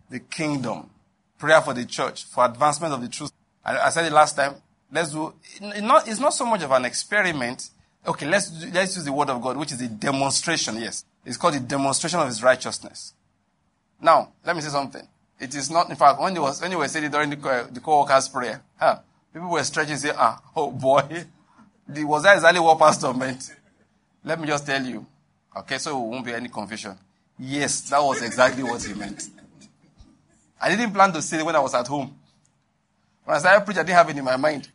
[0.08, 0.90] The kingdom.
[1.38, 3.32] Prayer for the church, for advancement of the truth.
[3.64, 4.54] I, I said it last time.
[4.92, 7.70] Let's do, it's not so much of an experiment.
[8.06, 11.04] Okay, let's, let's use the word of God, which is a demonstration, yes.
[11.24, 13.14] It's called a demonstration of his righteousness.
[14.00, 15.06] Now, let me say something.
[15.40, 17.68] It is not, in fact, when they was, when they were saying it during the,
[17.70, 19.00] the co-workers prayer, huh,
[19.32, 21.02] people were stretching and saying, ah, oh boy,
[21.88, 23.54] the, was that exactly what pastor meant?
[24.24, 25.04] Let me just tell you.
[25.56, 26.96] Okay, so it won't be any confusion.
[27.38, 29.28] Yes, that was exactly what he meant.
[30.60, 32.16] I didn't plan to say it when I was at home.
[33.24, 34.68] When I started preaching, I didn't have it in my mind.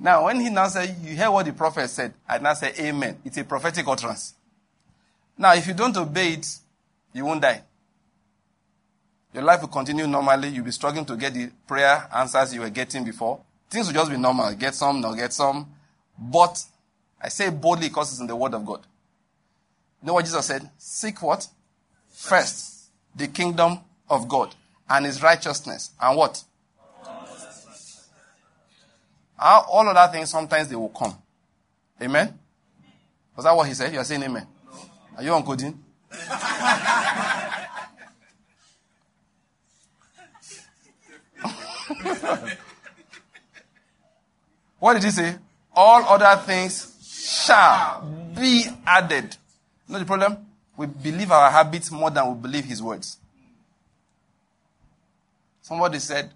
[0.00, 3.18] Now, when he now said, you hear what the prophet said, I now say, Amen.
[3.24, 4.34] It's a prophetic utterance.
[5.36, 6.46] Now, if you don't obey it,
[7.12, 7.62] you won't die.
[9.34, 10.48] Your life will continue normally.
[10.48, 13.40] You'll be struggling to get the prayer answers you were getting before.
[13.68, 14.52] Things will just be normal.
[14.54, 15.70] Get some, not get some.
[16.18, 16.64] But
[17.20, 18.80] I say boldly because it's in the Word of God.
[20.02, 20.68] You know what Jesus said?
[20.78, 21.46] Seek what?
[22.08, 24.54] First, the kingdom of God
[24.88, 25.90] and his righteousness.
[26.00, 26.42] And what?
[29.40, 31.16] All other things, sometimes they will come.
[32.02, 32.38] Amen?
[33.34, 33.92] Was that what he said?
[33.92, 34.46] You are saying amen?
[35.16, 35.82] Are you on coding?
[44.78, 45.36] what did he say?
[45.74, 46.96] All other things
[47.46, 48.02] shall
[48.38, 49.36] be added.
[49.86, 50.46] You know the problem?
[50.76, 53.16] We believe our habits more than we believe his words.
[55.62, 56.30] Somebody said,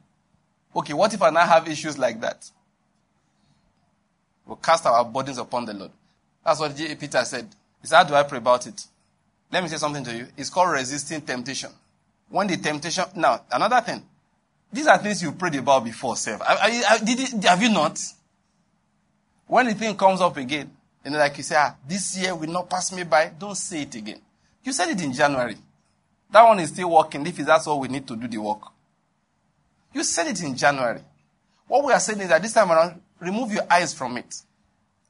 [0.74, 2.50] okay, what if I now have issues like that?
[4.46, 5.90] We'll cast our burdens upon the Lord.
[6.44, 7.48] That's what Peter said.
[7.80, 8.86] He said, how do I pray about it?
[9.50, 10.26] Let me say something to you.
[10.36, 11.70] It's called resisting temptation.
[12.28, 14.02] When the temptation, now, another thing.
[14.72, 16.42] These are things you prayed about before, self.
[17.04, 17.98] Did, have you not?
[19.46, 20.70] When the thing comes up again,
[21.04, 23.94] and like you say, ah, this year will not pass me by, don't say it
[23.94, 24.20] again.
[24.64, 25.56] You said it in January.
[26.30, 28.62] That one is still working if that's all we need to do the work.
[29.92, 31.00] You said it in January.
[31.68, 34.42] What we are saying is that this time around, remove your eyes from it.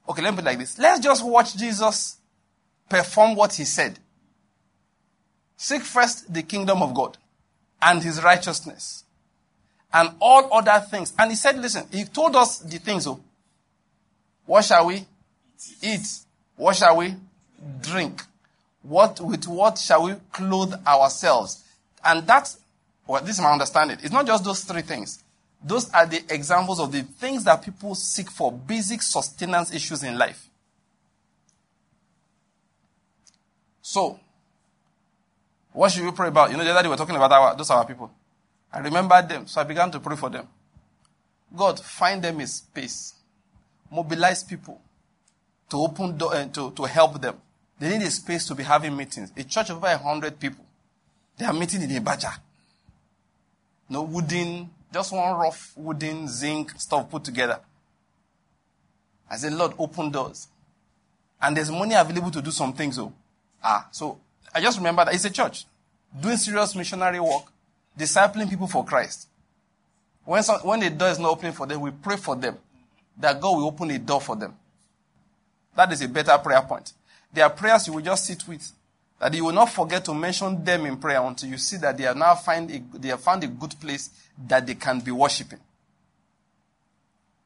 [0.08, 0.78] Okay, let me put like this.
[0.78, 2.18] Let's just watch Jesus
[2.88, 3.98] perform what he said.
[5.56, 7.16] Seek first the kingdom of God
[7.80, 9.04] and his righteousness
[9.92, 11.14] and all other things.
[11.18, 13.06] And he said, listen, he told us the things.
[13.06, 13.20] Oh,
[14.44, 15.06] what shall we
[15.82, 16.06] eat?
[16.56, 17.14] What shall we
[17.80, 18.22] drink?
[18.82, 21.64] What, with what shall we clothe ourselves?
[22.04, 22.58] And that's,
[23.06, 23.96] well, this is my understanding.
[24.02, 25.23] It's not just those three things.
[25.64, 30.18] Those are the examples of the things that people seek for, basic sustenance issues in
[30.18, 30.48] life.
[33.80, 34.20] So,
[35.72, 36.50] what should we pray about?
[36.50, 38.10] You know, the other day we were talking about our, those our people.
[38.70, 40.46] I remembered them, so I began to pray for them.
[41.56, 43.14] God, find them a space.
[43.90, 44.80] Mobilize people
[45.70, 47.36] to open door, and eh, to, to help them.
[47.78, 49.32] They need a space to be having meetings.
[49.36, 50.64] A church of over 100 people.
[51.38, 52.30] They are meeting in a baja.
[53.88, 57.58] No wooden, just one rough wooden zinc stuff put together.
[59.28, 60.46] I said, Lord, open doors.
[61.42, 62.96] And there's money available to do some things.
[62.98, 63.12] Oh.
[63.62, 64.20] ah, so
[64.54, 65.66] I just remember that it's a church
[66.18, 67.42] doing serious missionary work,
[67.98, 69.28] discipling people for Christ.
[70.24, 72.56] When, some, when the door is not opening for them, we pray for them
[73.18, 74.54] that God will open a door for them.
[75.74, 76.92] That is a better prayer point.
[77.32, 78.70] There are prayers you will just sit with.
[79.20, 82.04] That you will not forget to mention them in prayer until you see that they
[82.04, 84.10] have now find a, they have found a good place
[84.46, 85.60] that they can be worshiping.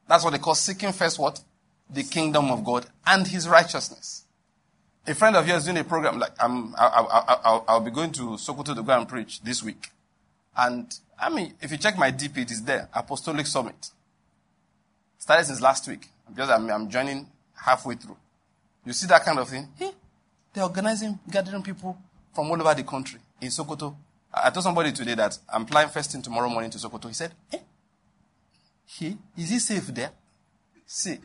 [0.08, 1.40] That's what they call seeking first what?
[1.90, 4.24] The kingdom of God and his righteousness.
[5.06, 8.12] A friend of yours doing a program, like I'm, I, I, I, I'll be going
[8.12, 9.88] to Sokoto to go and preach this week.
[10.56, 12.88] And I mean, if you check my DP, it is there.
[12.92, 13.90] Apostolic Summit.
[15.18, 16.08] Started since last week.
[16.28, 18.16] Because I'm, I'm joining halfway through.
[18.84, 19.68] You see that kind of thing?
[20.52, 21.96] They're organizing, gathering people
[22.34, 23.94] from all over the country in Sokoto.
[24.32, 27.08] I told somebody today that I'm flying first thing tomorrow morning to Sokoto.
[27.08, 27.58] He said, eh?
[28.84, 29.16] He?
[29.36, 30.10] Is he safe there?
[30.86, 31.18] See.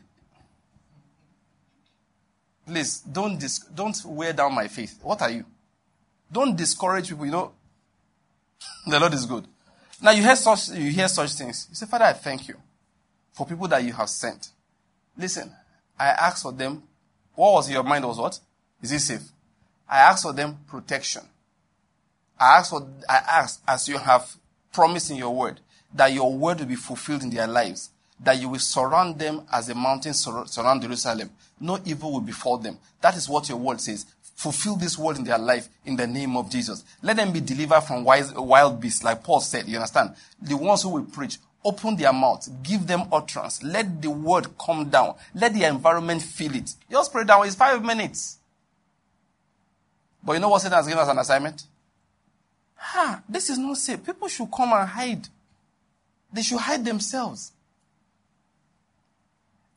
[2.66, 4.98] Please, don't, dis- don't wear down my faith.
[5.02, 5.44] What are you?
[6.30, 7.26] Don't discourage people.
[7.26, 7.52] You know,
[8.86, 9.46] the Lord is good.
[10.02, 11.66] Now you hear such, you hear such things.
[11.70, 12.56] You say, Father, I thank you
[13.32, 14.48] for people that you have sent.
[15.16, 15.52] Listen,
[15.98, 16.82] I asked for them.
[17.34, 18.38] What was your mind was what?
[18.82, 19.22] Is he safe?
[19.88, 21.22] I ask for them protection.
[22.38, 24.36] I ask for, I asked as you have
[24.72, 25.60] promised in your word
[25.94, 29.68] that your word will be fulfilled in their lives, that you will surround them as
[29.68, 31.30] a mountain surround Jerusalem.
[31.60, 32.78] No evil will befall them.
[33.00, 34.06] That is what your word says.
[34.34, 36.84] Fulfill this word in their life in the name of Jesus.
[37.02, 39.68] Let them be delivered from wild beasts, like Paul said.
[39.68, 40.16] You understand?
[40.42, 44.90] The ones who will preach, open their mouth, give them utterance, let the word come
[44.90, 46.74] down, let the environment feel it.
[46.90, 47.46] Just pray down.
[47.46, 48.38] It's five minutes.
[50.24, 51.64] But you know what Satan has given us an assignment?
[52.76, 54.04] Ha, this is not safe.
[54.04, 55.28] People should come and hide.
[56.32, 57.52] They should hide themselves.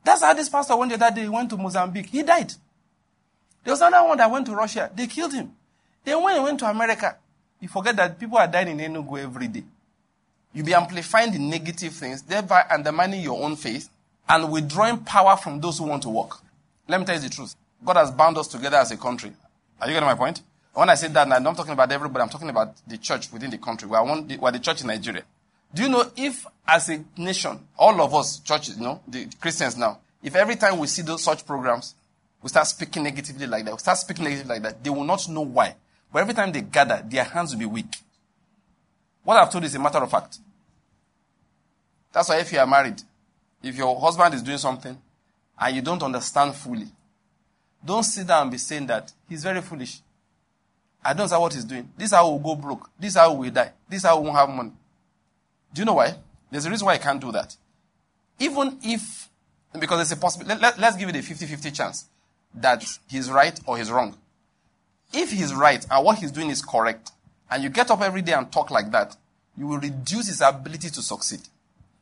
[0.04, 1.22] That's how this pastor went the other day.
[1.22, 2.06] He went to Mozambique.
[2.06, 2.52] He died.
[3.64, 4.90] There was another one that went to Russia.
[4.94, 5.52] They killed him.
[6.04, 7.16] Then when he went to America,
[7.60, 9.64] you forget that people are dying in Enugu every day.
[10.54, 13.90] You'll be amplifying the negative things, thereby undermining your own faith
[14.28, 16.38] and withdrawing power from those who want to work.
[16.86, 17.54] Let me tell you the truth.
[17.84, 19.32] God has bound us together as a country.
[19.80, 20.42] Are you getting my point?
[20.74, 22.22] When I say that, I'm not talking about everybody.
[22.22, 23.88] I'm talking about the church within the country.
[23.88, 25.22] One, we are the church in Nigeria.
[25.72, 29.76] Do you know if, as a nation, all of us, churches, you know, the Christians
[29.76, 31.94] now, if every time we see those such programs,
[32.42, 35.28] we start speaking negatively like that, we start speaking negatively like that, they will not
[35.28, 35.74] know why.
[36.12, 37.96] But every time they gather, their hands will be weak.
[39.24, 40.38] What I've told is a matter of fact.
[42.12, 43.02] That's why if you are married,
[43.62, 44.96] if your husband is doing something
[45.60, 46.86] and you don't understand fully,
[47.84, 50.00] don't sit down and be saying that he's very foolish.
[51.04, 51.88] I don't know what he's doing.
[51.96, 52.90] This is how we'll go broke.
[52.98, 53.72] This is how we'll die.
[53.88, 54.72] This is how we won't have money.
[55.72, 56.16] Do you know why?
[56.50, 57.56] There's a reason why I can't do that.
[58.38, 59.28] Even if,
[59.78, 62.06] because it's a possibility, let, us give it a 50-50 chance
[62.54, 64.16] that he's right or he's wrong.
[65.12, 67.12] If he's right and what he's doing is correct,
[67.50, 69.16] and you get up every day and talk like that,
[69.56, 71.40] you will reduce his ability to succeed.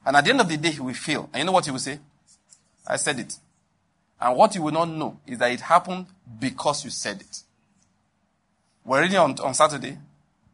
[0.04, 1.28] And at the end of the day, he will fail.
[1.32, 1.98] And you know what he will say?
[2.86, 3.36] I said it.
[4.20, 6.06] And what you will not know is that it happened
[6.38, 7.42] because you said it.
[8.84, 9.98] We're reading on, on Saturday.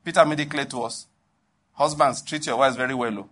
[0.05, 1.07] Peter made it clear to us.
[1.75, 3.19] Husbands, treat your wives very well.
[3.19, 3.29] Oh.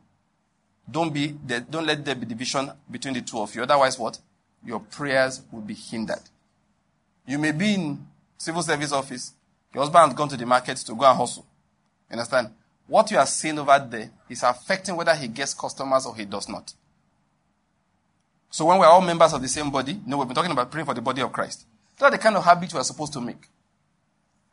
[0.91, 3.63] Don't be, don't let there be division between the two of you.
[3.63, 4.19] Otherwise what?
[4.65, 6.23] Your prayers will be hindered.
[7.27, 9.33] You may be in civil service office.
[9.73, 11.47] Your husband has gone to the market to go and hustle.
[12.09, 12.51] You understand?
[12.87, 16.49] What you are seeing over there is affecting whether he gets customers or he does
[16.49, 16.73] not.
[18.51, 20.71] So when we're all members of the same body, you know, we've been talking about
[20.71, 21.67] praying for the body of Christ.
[22.01, 23.47] Are the kind of habits we are supposed to make.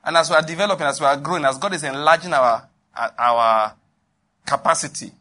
[0.04, 3.74] And as we are developing, as we are growing, as God is enlarging our, our
[4.46, 5.12] capacity,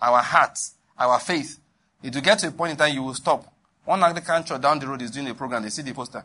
[0.00, 1.58] our hearts, our faith,
[2.02, 3.52] it will get to a point in time you will stop.
[3.84, 5.62] One Anglican church down the road is doing a program.
[5.62, 6.24] They see the poster.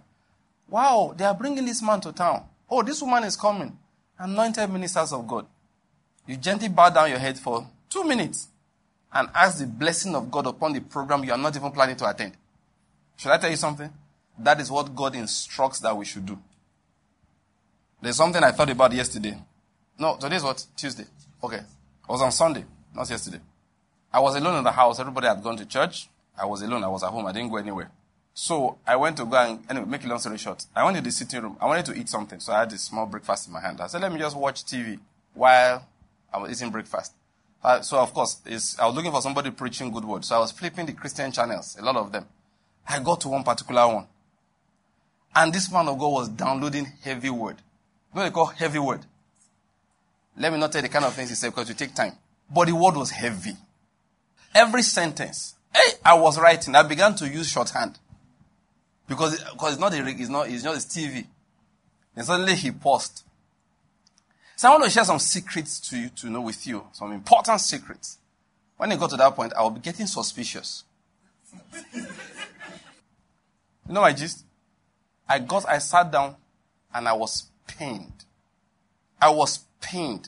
[0.70, 2.46] Wow, they are bringing this man to town.
[2.70, 3.78] Oh, this woman is coming.
[4.18, 5.46] Anointed ministers of God.
[6.26, 8.48] You gently bow down your head for two minutes
[9.14, 12.10] and ask the blessing of God upon the program you are not even planning to
[12.10, 12.34] attend.
[13.18, 13.90] Should I tell you something?
[14.38, 16.38] That is what God instructs that we should do.
[18.02, 19.38] There's something I thought about yesterday.
[19.98, 20.66] No, today's what?
[20.78, 21.06] Tuesday.
[21.44, 21.58] Okay.
[21.58, 22.64] It was on Sunday,
[22.96, 23.42] not yesterday.
[24.12, 25.00] I was alone in the house.
[25.00, 26.08] Everybody had gone to church.
[26.38, 26.84] I was alone.
[26.84, 27.26] I was at home.
[27.26, 27.92] I didn't go anywhere.
[28.34, 30.66] So I went to go and, anyway, make a long story short.
[30.74, 31.58] I went to the sitting room.
[31.60, 32.40] I wanted to eat something.
[32.40, 33.82] So I had a small breakfast in my hand.
[33.82, 34.98] I said, let me just watch TV
[35.34, 35.86] while
[36.34, 37.14] I was eating breakfast.
[37.64, 38.42] Uh, so of course,
[38.80, 40.24] I was looking for somebody preaching good word.
[40.24, 42.26] So I was flipping the Christian channels, a lot of them.
[42.88, 44.08] I got to one particular one.
[45.36, 47.58] And this man of God was downloading heavy word.
[48.14, 49.06] You know what they call heavy word?
[50.38, 52.14] Let me not tell the kind of things he said because it take time.
[52.54, 53.58] But the word was heavy.
[54.56, 55.56] Every sentence.
[55.74, 56.76] Hey, I was writing.
[56.76, 58.00] I began to use shorthand.
[59.08, 61.26] Because, because it's not a rig, it's not, it's just a TV.
[62.16, 63.24] And suddenly he paused.
[64.60, 67.62] So I want to share some secrets to you to know with you, some important
[67.62, 68.18] secrets.
[68.76, 70.84] When it got to that point, I will be getting suspicious.
[71.96, 72.04] you
[73.88, 74.44] know my gist?
[75.30, 76.36] I got, I sat down
[76.94, 78.26] and I was pained.
[79.22, 80.28] I was pained.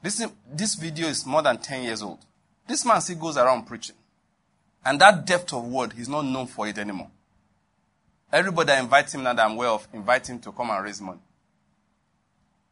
[0.00, 2.20] This, this video is more than 10 years old.
[2.66, 3.96] This man still goes around preaching.
[4.82, 7.10] And that depth of word, he's not known for it anymore.
[8.32, 11.02] Everybody that invites him now that I'm aware of, invite him to come and raise
[11.02, 11.20] money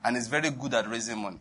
[0.05, 1.41] and is very good at raising money.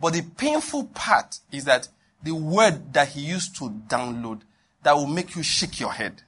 [0.00, 1.88] But the painful part is that
[2.22, 4.40] the word that he used to download
[4.82, 6.22] that will make you shake your head,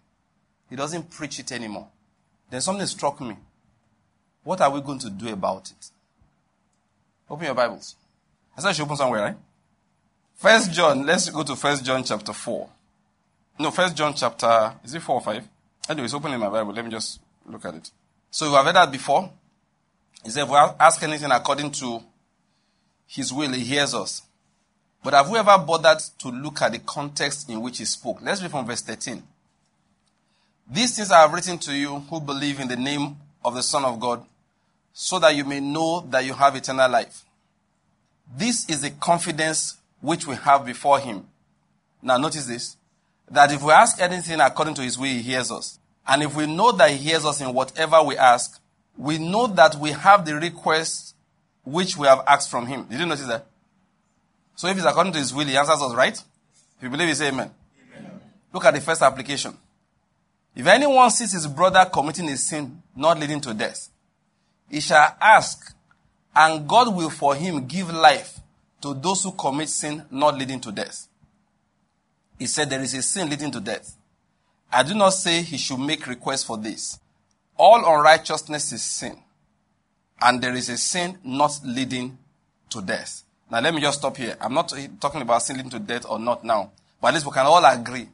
[0.68, 1.88] he doesn't preach it anymore.
[2.50, 3.36] Then something struck me.
[4.44, 5.90] What are we going to do about it?
[7.28, 7.96] Open your Bibles.
[8.56, 9.36] I said you should open somewhere, right?
[10.36, 12.68] First John, let's go to First John chapter 4.
[13.58, 15.48] No, First John chapter, is it 4 or 5?
[15.88, 16.72] Anyways, open in my Bible.
[16.72, 17.90] Let me just look at it.
[18.30, 19.30] So you have heard that before.
[20.26, 22.02] He said, if we ask anything according to
[23.06, 24.22] his will, he hears us.
[25.04, 28.18] But have we ever bothered to look at the context in which he spoke?
[28.20, 29.22] Let's read from verse 13.
[30.68, 33.84] These things I have written to you who believe in the name of the Son
[33.84, 34.24] of God,
[34.92, 37.22] so that you may know that you have eternal life.
[38.36, 41.24] This is the confidence which we have before him.
[42.02, 42.76] Now notice this,
[43.30, 45.78] that if we ask anything according to his will, he hears us.
[46.04, 48.60] And if we know that he hears us in whatever we ask,
[48.96, 51.14] we know that we have the request
[51.64, 52.84] which we have asked from him.
[52.84, 53.46] Did you notice that?
[54.54, 56.14] So if it's according to his will, he answers us, right?
[56.14, 57.50] If you believe, you say amen.
[57.98, 58.20] amen.
[58.52, 59.56] Look at the first application.
[60.54, 63.90] If anyone sees his brother committing a sin not leading to death,
[64.70, 65.74] he shall ask,
[66.34, 68.40] and God will for him give life
[68.80, 71.06] to those who commit sin not leading to death.
[72.38, 73.96] He said there is a sin leading to death.
[74.72, 76.98] I do not say he should make request for this.
[77.56, 79.18] All unrighteousness is sin.
[80.20, 82.18] And there is a sin not leading
[82.70, 83.22] to death.
[83.50, 84.36] Now let me just stop here.
[84.40, 86.72] I'm not talking about sin leading to death or not now.
[87.00, 88.08] But at least we can all agree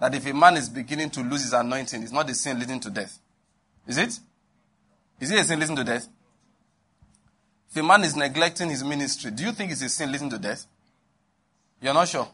[0.00, 2.80] that if a man is beginning to lose his anointing, it's not the sin leading
[2.80, 3.18] to death.
[3.86, 4.18] Is it?
[5.20, 6.08] Is it a sin leading to death?
[7.70, 10.38] If a man is neglecting his ministry, do you think it's a sin leading to
[10.38, 10.66] death?
[11.80, 12.28] You're not sure?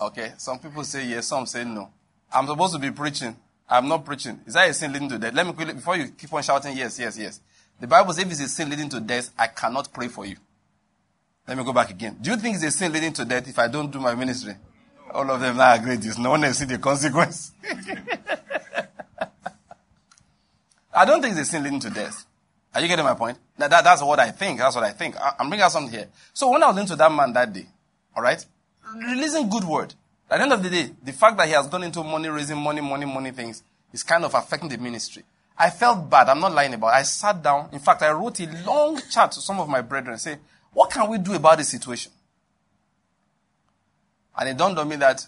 [0.00, 0.32] Okay.
[0.38, 1.90] Some people say yes, some say no.
[2.32, 3.36] I'm supposed to be preaching.
[3.68, 4.40] I'm not preaching.
[4.46, 5.34] Is that a sin leading to death?
[5.34, 7.40] Let me quickly, before you keep on shouting yes, yes, yes.
[7.80, 10.36] The Bible says if it's a sin leading to death, I cannot pray for you.
[11.46, 12.18] Let me go back again.
[12.20, 14.54] Do you think it's a sin leading to death if I don't do my ministry?
[15.12, 16.18] All of them now agree this.
[16.18, 17.52] No one has seen the consequence.
[20.92, 22.26] I don't think it's a sin leading to death.
[22.74, 23.38] Are you getting my point?
[23.56, 24.58] That, that, that's what I think.
[24.58, 25.16] That's what I think.
[25.16, 26.08] I, am bringing out something here.
[26.32, 27.66] So when I was into that man that day,
[28.14, 28.44] all right,
[28.86, 29.94] um, releasing good word.
[30.30, 32.58] At the end of the day, the fact that he has gone into money raising,
[32.58, 33.62] money, money, money things
[33.92, 35.24] is kind of affecting the ministry.
[35.56, 36.28] I felt bad.
[36.28, 36.96] I'm not lying about it.
[36.96, 37.70] I sat down.
[37.72, 40.36] In fact, I wrote a long chat to some of my brethren say,
[40.72, 42.12] what can we do about this situation?
[44.38, 45.26] And it dawned on me that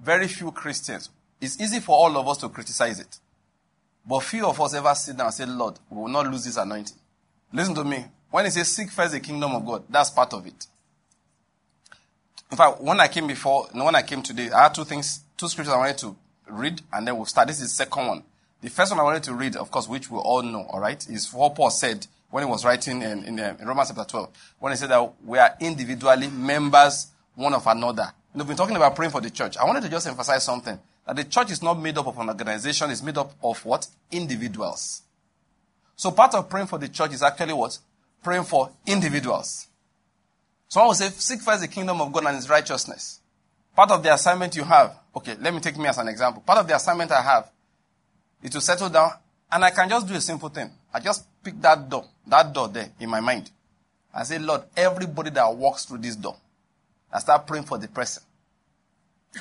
[0.00, 1.10] very few Christians,
[1.40, 3.18] it's easy for all of us to criticize it.
[4.06, 6.56] But few of us ever sit down and say, Lord, we will not lose this
[6.56, 6.96] anointing.
[7.52, 8.04] Listen to me.
[8.30, 10.66] When it says seek first the kingdom of God, that's part of it.
[12.52, 15.48] In fact, when I came before, when I came today, I had two things, two
[15.48, 16.14] scriptures I wanted to
[16.50, 17.48] read, and then we'll start.
[17.48, 18.22] This is the second one.
[18.60, 21.02] The first one I wanted to read, of course, which we all know, all right,
[21.08, 24.28] is what Paul said when he was writing in, in, uh, in Romans chapter 12,
[24.58, 28.12] when he said that we are individually members one of another.
[28.34, 29.56] We've been talking about praying for the church.
[29.56, 30.78] I wanted to just emphasize something.
[31.06, 33.86] That the church is not made up of an organization, it's made up of what?
[34.10, 35.00] Individuals.
[35.96, 37.78] So part of praying for the church is actually what?
[38.22, 39.68] Praying for individuals.
[40.72, 43.20] Someone will say, seek first the kingdom of God and his righteousness.
[43.76, 46.42] Part of the assignment you have, okay, let me take me as an example.
[46.46, 47.50] Part of the assignment I have
[48.42, 49.10] is to settle down
[49.52, 50.70] and I can just do a simple thing.
[50.94, 53.50] I just pick that door, that door there in my mind.
[54.14, 56.38] I say, Lord, everybody that walks through this door,
[57.12, 58.22] I start praying for the person.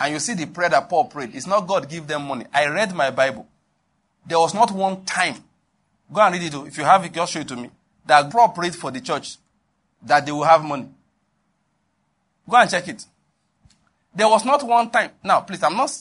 [0.01, 1.33] And you see the prayer that Paul prayed.
[1.33, 2.43] It's not God give them money.
[2.53, 3.47] I read my Bible.
[4.27, 5.35] There was not one time.
[6.11, 6.53] Go and read it.
[6.67, 7.69] If you have it, just show it to me.
[8.05, 9.37] That Paul prayed for the church
[10.03, 10.89] that they will have money.
[12.49, 13.05] Go and check it.
[14.13, 15.11] There was not one time.
[15.23, 15.91] Now, please, I'm not,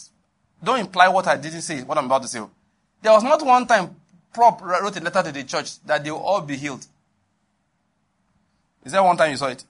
[0.63, 2.41] don't imply what I didn't say, what I'm about to say.
[3.03, 3.95] There was not one time
[4.33, 6.87] Prop wrote a letter to the church that they will all be healed.
[8.85, 9.65] Is there one time you saw it?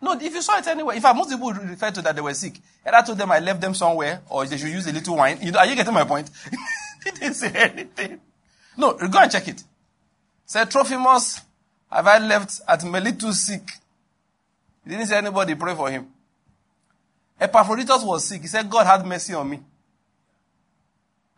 [0.00, 2.34] No, if you saw it anywhere, in fact, most people refer to that they were
[2.34, 2.58] sick.
[2.84, 5.38] And I told them I left them somewhere, or they should use a little wine.
[5.40, 6.28] You know, are you getting my point?
[7.04, 8.20] he didn't say anything.
[8.76, 9.62] No, go and check it.
[10.46, 11.40] Said Trophimus,
[11.90, 13.62] have I left at Miletus sick?
[14.84, 16.08] He didn't say anybody pray for him.
[17.40, 18.42] Epaphroditus was sick.
[18.42, 19.60] He said, God had mercy on me.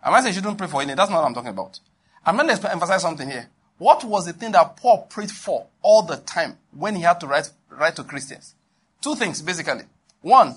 [0.02, 0.88] I saying you shouldn't pray for him?
[0.88, 1.80] That's not what I'm talking about.
[2.26, 3.48] I'm going to emphasize something here.
[3.78, 7.26] What was the thing that Paul prayed for all the time when he had to
[7.26, 8.54] write, write to Christians?
[9.00, 9.84] Two things, basically.
[10.20, 10.54] One,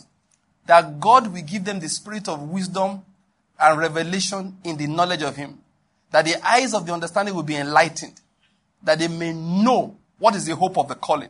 [0.66, 3.02] that God will give them the spirit of wisdom
[3.60, 5.60] and revelation in the knowledge of Him.
[6.12, 8.22] That the eyes of the understanding will be enlightened.
[8.84, 11.30] That they may know what is the hope of the calling.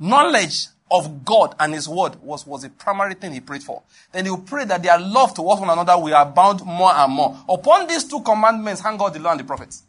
[0.00, 3.82] Knowledge of God and His Word was, was the primary thing he prayed for.
[4.12, 7.36] Then he prayed that their love towards one another will abound more and more.
[7.48, 9.82] Upon these two commandments hang God the law and the prophets.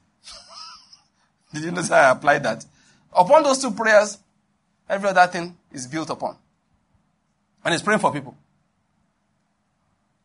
[1.54, 2.66] Did you notice how I applied that?
[3.14, 4.18] Upon those two prayers,
[4.88, 6.36] every other thing is built upon.
[7.64, 8.38] And he's praying for people.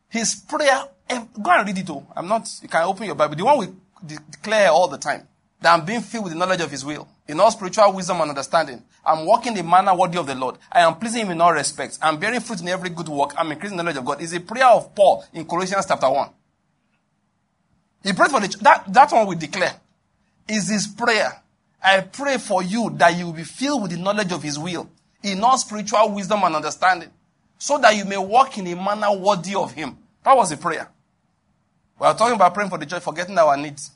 [0.09, 2.07] His prayer, eh, go and read it all.
[2.15, 3.35] I'm not, you can open your Bible.
[3.35, 3.67] The one we
[4.05, 5.27] declare all the time
[5.61, 8.29] that I'm being filled with the knowledge of His will, in all spiritual wisdom and
[8.29, 8.83] understanding.
[9.05, 10.57] I'm walking in a manner worthy of the Lord.
[10.71, 11.97] I am pleasing Him in all respects.
[12.01, 13.33] I'm bearing fruit in every good work.
[13.37, 14.21] I'm increasing the knowledge of God.
[14.21, 16.29] It's a prayer of Paul in Colossians chapter 1.
[18.03, 18.61] He prayed for the church.
[18.61, 19.73] That, that one we declare
[20.47, 21.41] is his prayer.
[21.83, 24.89] I pray for you that you will be filled with the knowledge of his will
[25.23, 27.09] in all spiritual wisdom and understanding
[27.57, 29.97] so that you may walk in a manner worthy of him.
[30.23, 30.89] That was the prayer.
[31.99, 33.91] We are talking about praying for the church, forgetting our needs.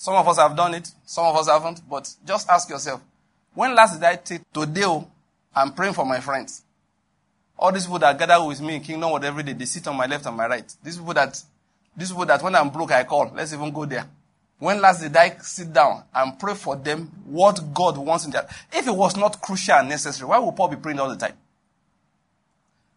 [0.00, 3.02] Some of us have done it, some of us haven't, but just ask yourself,
[3.52, 4.86] when last did I take today?
[5.52, 6.62] I'm praying for my friends.
[7.58, 9.96] All these people that gather with me in Kingdom World every day, they sit on
[9.96, 10.72] my left and my right.
[10.84, 11.42] These people that
[11.96, 13.32] these people that when I'm broke, I call.
[13.34, 14.06] Let's even go there.
[14.60, 18.48] When last did I sit down and pray for them what God wants in their
[18.72, 21.34] If it was not crucial and necessary, why would Paul be praying all the time?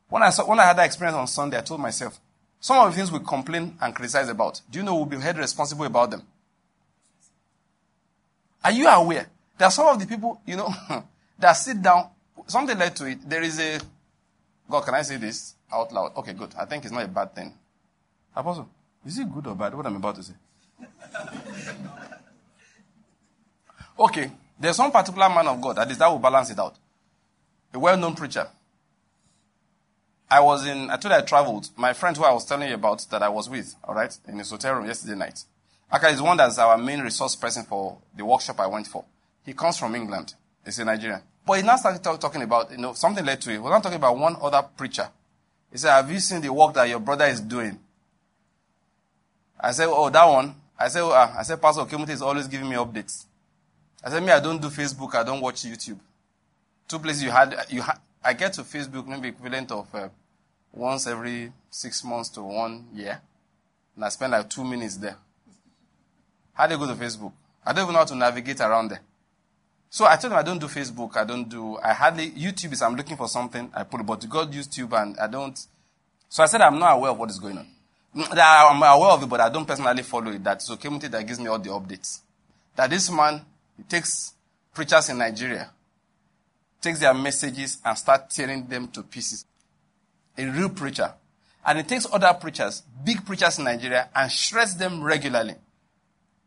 [0.08, 2.20] When I, saw, when I had that experience on Sunday, I told myself,
[2.60, 5.38] some of the things we complain and criticize about, do you know we'll be held
[5.38, 6.22] responsible about them?
[8.64, 9.28] Are you aware?
[9.58, 10.74] There are some of the people, you know,
[11.40, 12.10] that sit down,
[12.48, 13.28] something led to it.
[13.28, 13.80] There is a,
[14.70, 16.16] God, can I say this out loud?
[16.18, 16.54] Okay, good.
[16.58, 17.54] I think it's not a bad thing.
[18.36, 18.70] Apostle,
[19.06, 19.74] is it good or bad?
[19.76, 20.34] What I'm about to say.
[24.00, 26.76] okay, there's one particular man of God that is that will balance it out.
[27.74, 28.48] A well-known preacher.
[30.30, 31.70] I was in, I told you I traveled.
[31.76, 34.38] My friend who I was telling you about that I was with, all right, in
[34.38, 35.44] his hotel room yesterday night.
[35.92, 39.04] Aka is one that's our main resource person for the workshop I went for.
[39.46, 40.34] He comes from England.
[40.64, 41.22] He's a Nigerian.
[41.46, 43.62] But he now started talk, talking about, you know, something led to it.
[43.62, 45.10] We're not talking about one other preacher.
[45.72, 47.80] He said, have you seen the work that your brother is doing?
[49.60, 50.56] I said, oh, that one.
[50.78, 53.26] I said, oh, uh, I said, Pastor Okemuti is always giving me updates.
[54.04, 55.14] I said, me, I don't do Facebook.
[55.16, 56.00] I don't watch YouTube.
[56.88, 60.10] Two places you had, you ha- I get to Facebook maybe equivalent of uh,
[60.72, 63.22] once every six months to one year.
[63.96, 65.18] And I spend like two minutes there.
[66.54, 67.32] How do you go to Facebook?
[67.66, 69.02] I don't even know how to navigate around there.
[69.90, 71.18] So I told him I don't do Facebook.
[71.18, 73.70] I don't do, I hardly, YouTube is I'm looking for something.
[73.74, 75.58] I put but to go YouTube and I don't.
[76.30, 77.68] So I said I'm not aware of what is going on.
[78.16, 80.44] Mm, I'm aware of it, but I don't personally follow it.
[80.44, 82.20] That's okay with it that gives me all the updates.
[82.76, 83.46] That this man
[83.78, 84.34] he takes
[84.74, 85.72] preachers in Nigeria,
[86.82, 89.46] takes their messages and start tearing them to pieces.
[90.38, 91.14] A real preacher.
[91.66, 95.56] And he takes other preachers, big preachers in Nigeria, and shreds them regularly.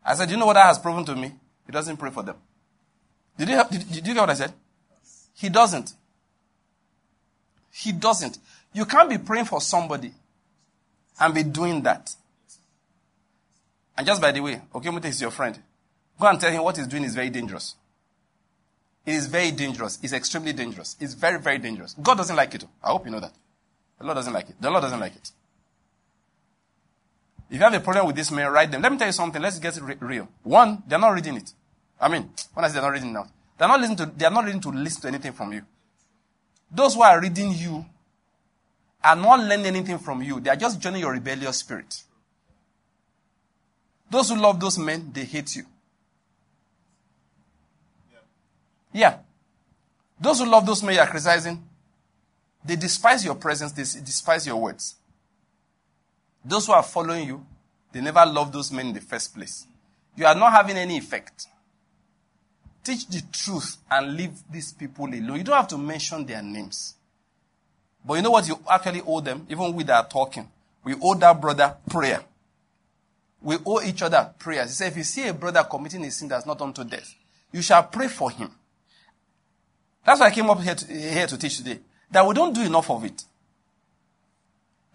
[0.05, 1.33] I said, you know what that has proven to me?
[1.65, 2.35] He doesn't pray for them.
[3.37, 4.53] Did you, did, did you get what I said?
[5.33, 5.93] He doesn't.
[7.71, 8.37] He doesn't.
[8.73, 10.13] You can't be praying for somebody
[11.19, 12.15] and be doing that.
[13.97, 15.57] And just by the way, Okemute is your friend.
[16.19, 17.75] Go and tell him what he's doing is very dangerous.
[19.05, 19.99] It is very dangerous.
[20.01, 20.95] It's extremely dangerous.
[20.99, 21.95] It's very, very dangerous.
[22.01, 22.65] God doesn't like it.
[22.83, 23.33] I hope you know that.
[23.99, 24.55] The Lord doesn't like it.
[24.59, 25.31] The Lord doesn't like it.
[27.55, 28.81] If you have a problem with this man, write them.
[28.81, 29.41] Let me tell you something.
[29.41, 30.27] Let's get re- real.
[30.43, 31.53] One, they're not reading it.
[32.01, 33.27] I mean, when I say they're not reading now,
[33.57, 35.61] they're not listening to, they're not reading to listen to anything from you.
[36.69, 37.85] Those who are reading you
[39.01, 40.41] are not learning anything from you.
[40.41, 42.03] They are just joining your rebellious spirit.
[44.11, 45.63] Those who love those men, they hate you.
[48.91, 49.19] Yeah.
[50.19, 51.63] Those who love those men you are criticizing,
[52.65, 54.95] they despise your presence, they despise your words.
[56.45, 57.45] Those who are following you,
[57.91, 59.65] they never love those men in the first place.
[60.15, 61.47] You are not having any effect.
[62.83, 65.37] Teach the truth and leave these people alone.
[65.37, 66.95] You don't have to mention their names.
[68.05, 69.47] But you know what you actually owe them?
[69.49, 70.47] Even are talking.
[70.83, 72.21] We owe that brother prayer.
[73.41, 74.69] We owe each other prayers.
[74.69, 77.15] He said, if you see a brother committing a sin that's not unto death,
[77.51, 78.51] you shall pray for him.
[80.05, 81.79] That's why I came up here to, here to teach today.
[82.11, 83.23] That we don't do enough of it.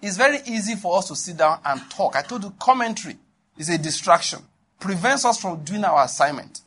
[0.03, 2.17] It's very easy for us to sit down and talk.
[2.17, 3.17] I told you commentary
[3.59, 4.41] is a distraction.
[4.79, 6.61] Prevents us from doing our assignment.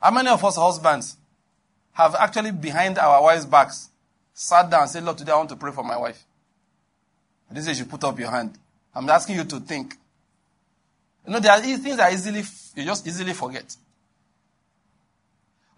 [0.00, 1.16] How many of us husbands
[1.92, 3.88] have actually behind our wives' backs
[4.34, 6.22] sat down and said, Lord, today I want to pray for my wife.
[7.50, 8.58] This is you put up your hand.
[8.94, 9.94] I'm asking you to think.
[11.26, 12.42] You know, there are things that easily,
[12.74, 13.74] you just easily forget.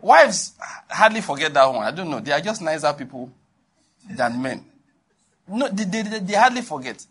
[0.00, 0.54] Wives
[0.88, 1.86] hardly forget that one.
[1.86, 2.20] I don't know.
[2.20, 3.30] They are just nicer people
[4.08, 4.64] than men.
[5.48, 7.04] No, they, they, they, hardly forget.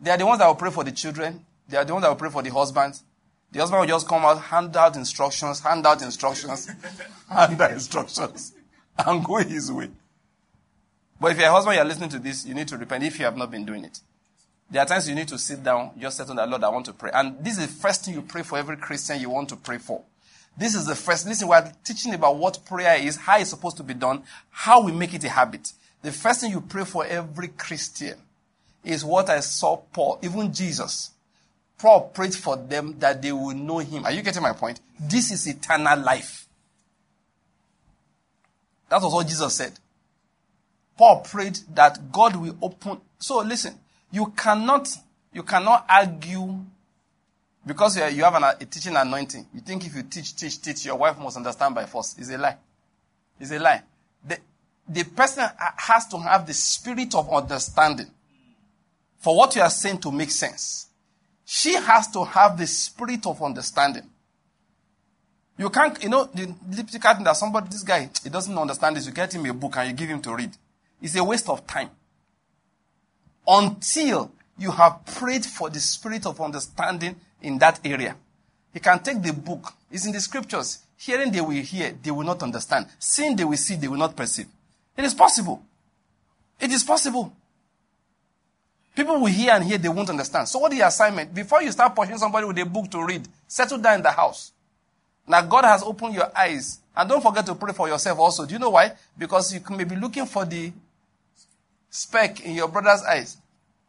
[0.00, 1.44] They are the ones that will pray for the children.
[1.68, 3.02] They are the ones that will pray for the husbands.
[3.50, 6.70] The husband will just come out, hand out instructions, hand out instructions,
[7.30, 8.52] hand out instructions,
[8.98, 9.90] and go his way.
[11.20, 13.24] But if you're a husband, you're listening to this, you need to repent if you
[13.24, 14.00] have not been doing it.
[14.70, 16.94] There are times you need to sit down, just to the Lord, I want to
[16.94, 17.10] pray.
[17.12, 19.78] And this is the first thing you pray for every Christian you want to pray
[19.78, 20.02] for.
[20.56, 21.26] This is the first.
[21.26, 24.92] Listen, we're teaching about what prayer is, how it's supposed to be done, how we
[24.92, 25.72] make it a habit.
[26.02, 28.18] The first thing you pray for every Christian
[28.84, 31.12] is what I saw Paul, even Jesus,
[31.78, 34.04] Paul prayed for them that they will know him.
[34.04, 34.80] Are you getting my point?
[35.00, 36.46] This is eternal life.
[38.88, 39.72] That was what Jesus said.
[40.96, 43.00] Paul prayed that God will open.
[43.18, 43.74] So listen,
[44.10, 44.88] you cannot,
[45.32, 46.60] you cannot argue
[47.66, 49.46] because you have an, a teaching anointing.
[49.54, 52.16] You think if you teach, teach, teach, your wife must understand by force.
[52.18, 52.56] It's a lie.
[53.40, 53.82] It's a lie.
[54.88, 58.10] The, person has to have the spirit of understanding
[59.18, 60.88] for what you are saying to make sense.
[61.44, 64.04] She has to have the spirit of understanding.
[65.58, 69.06] You can't, you know, the typical thing that somebody, this guy, he doesn't understand this.
[69.06, 70.50] You get him a book and you give him to read.
[71.00, 71.90] It's a waste of time.
[73.46, 78.16] Until you have prayed for the spirit of understanding in that area.
[78.72, 79.72] He can take the book.
[79.90, 80.80] It's in the scriptures.
[80.96, 82.86] Hearing they will hear, they will not understand.
[82.98, 84.46] Seeing they will see, they will not perceive.
[84.96, 85.62] It is possible.
[86.60, 87.32] It is possible.
[88.94, 90.48] People will hear and hear, they won't understand.
[90.48, 91.34] So what is the assignment?
[91.34, 94.52] Before you start pushing somebody with a book to read, settle down in the house.
[95.26, 96.80] Now God has opened your eyes.
[96.94, 98.44] And don't forget to pray for yourself also.
[98.44, 98.92] Do you know why?
[99.16, 100.72] Because you may be looking for the
[101.88, 103.38] speck in your brother's eyes.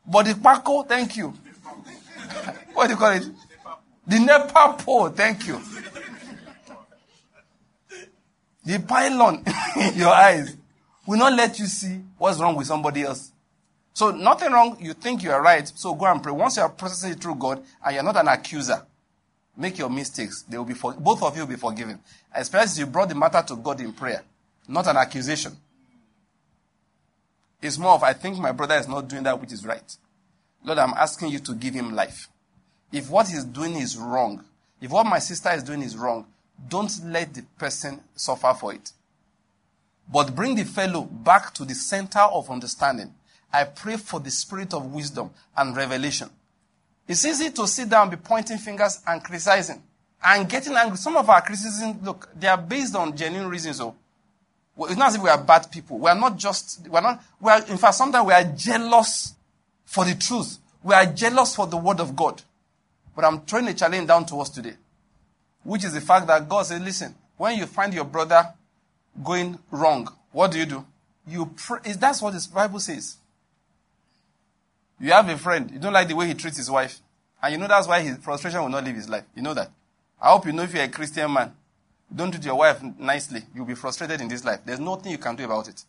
[0.05, 1.27] But the Paco, thank you.
[2.73, 3.23] what do you call it?
[4.07, 5.59] The NEPA pole, thank you.
[8.65, 9.43] The pylon
[9.75, 10.55] in your eyes
[11.05, 13.31] will not let you see what's wrong with somebody else.
[13.93, 16.31] So nothing wrong, you think you are right, so go and pray.
[16.31, 18.81] Once you are processing it through God and you're not an accuser,
[19.55, 20.41] make your mistakes.
[20.43, 21.99] They will be for, both of you will be forgiven.
[22.33, 24.23] Especially as you brought the matter to God in prayer,
[24.67, 25.55] not an accusation.
[27.61, 29.95] It's more of, I think my brother is not doing that which is right.
[30.65, 32.29] Lord, I'm asking you to give him life.
[32.91, 34.43] If what he's doing is wrong,
[34.81, 36.25] if what my sister is doing is wrong,
[36.67, 38.91] don't let the person suffer for it.
[40.11, 43.13] But bring the fellow back to the center of understanding
[43.53, 46.29] I pray for the spirit of wisdom and revelation.
[47.07, 49.81] It's easy to sit down, be pointing fingers and criticizing
[50.23, 50.97] and getting angry.
[50.97, 53.77] Some of our criticisms, look, they are based on genuine reasons.
[53.77, 53.95] So
[54.79, 55.99] it's not as if we are bad people.
[55.99, 59.35] We are not just, we are not, we are, in fact, sometimes we are jealous
[59.85, 60.57] for the truth.
[60.81, 62.41] We are jealous for the word of God.
[63.15, 64.73] But I'm throwing a challenge down to us today,
[65.63, 68.51] which is the fact that God said, listen, when you find your brother
[69.21, 70.85] going wrong, what do you do?
[71.27, 71.79] You pray.
[71.97, 73.17] That's what the Bible says.
[74.99, 76.99] You have a friend, you don't like the way he treats his wife.
[77.41, 79.25] And you know that's why his frustration will not leave his life.
[79.35, 79.69] You know that.
[80.21, 81.51] I hope you know if you're a Christian man,
[82.13, 84.61] don't treat your wife nicely, you'll be frustrated in this life.
[84.65, 85.83] There's nothing you can do about it.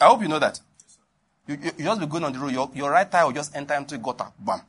[0.00, 0.60] I hope you know that.
[1.46, 3.54] You, you, you just be going on the road, your, your right tire will just
[3.54, 4.26] enter into a gutter.
[4.38, 4.60] Bam.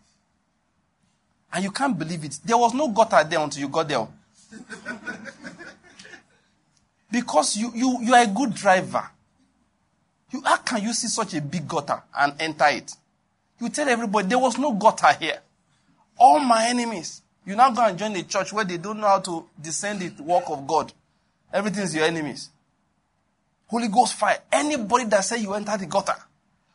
[1.54, 2.40] And you can't believe it.
[2.44, 4.08] There was no gutter there until you got there.
[7.12, 9.10] Because you, you, you are a good driver.
[10.32, 12.96] You, how can you see such a big gutter and enter it?
[13.60, 15.40] You tell everybody there was no gutter here.
[16.18, 17.22] All my enemies.
[17.46, 20.24] You now go and join a church where they don't know how to descend the
[20.24, 20.94] work of God.
[21.52, 22.50] Everything is your enemies.
[23.68, 24.40] Holy Ghost fire.
[24.52, 26.16] Anybody that say you enter the gutter,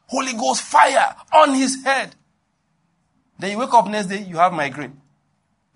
[0.07, 2.15] Holy Ghost fire on his head.
[3.39, 4.99] Then you wake up next day, you have migraine.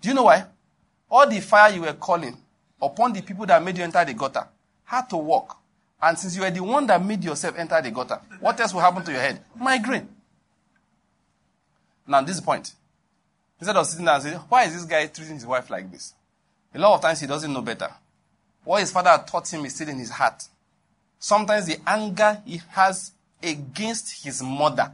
[0.01, 0.45] Do you know why?
[1.09, 2.37] All the fire you were calling
[2.81, 4.47] upon the people that made you enter the gutter
[4.85, 5.55] had to work
[6.01, 8.81] and since you are the one that made yourself enter the gutter, what else will
[8.81, 9.39] happen to your head?
[9.55, 10.09] Migraine.
[12.07, 12.73] Now, this point.
[13.59, 16.15] Instead of sitting there and saying, why is this guy treating his wife like this?
[16.73, 17.89] A lot of times he doesn't know better.
[18.63, 20.43] What his father taught him is still in his heart.
[21.19, 23.11] Sometimes the anger he has
[23.43, 24.91] against his mother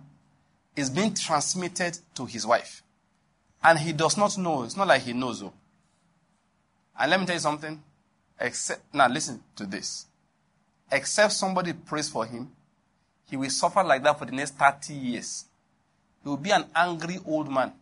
[0.76, 2.84] is being transmitted to his wife.
[3.64, 4.64] And he does not know.
[4.64, 5.40] It's not like he knows.
[5.40, 5.54] Though.
[7.00, 7.82] And let me tell you something.
[8.39, 10.08] Except, now listen to this
[10.91, 12.50] except somebody prays for him,
[13.30, 15.45] he will suffer like that for the next 30 years.
[16.24, 17.74] He will be an angry old man.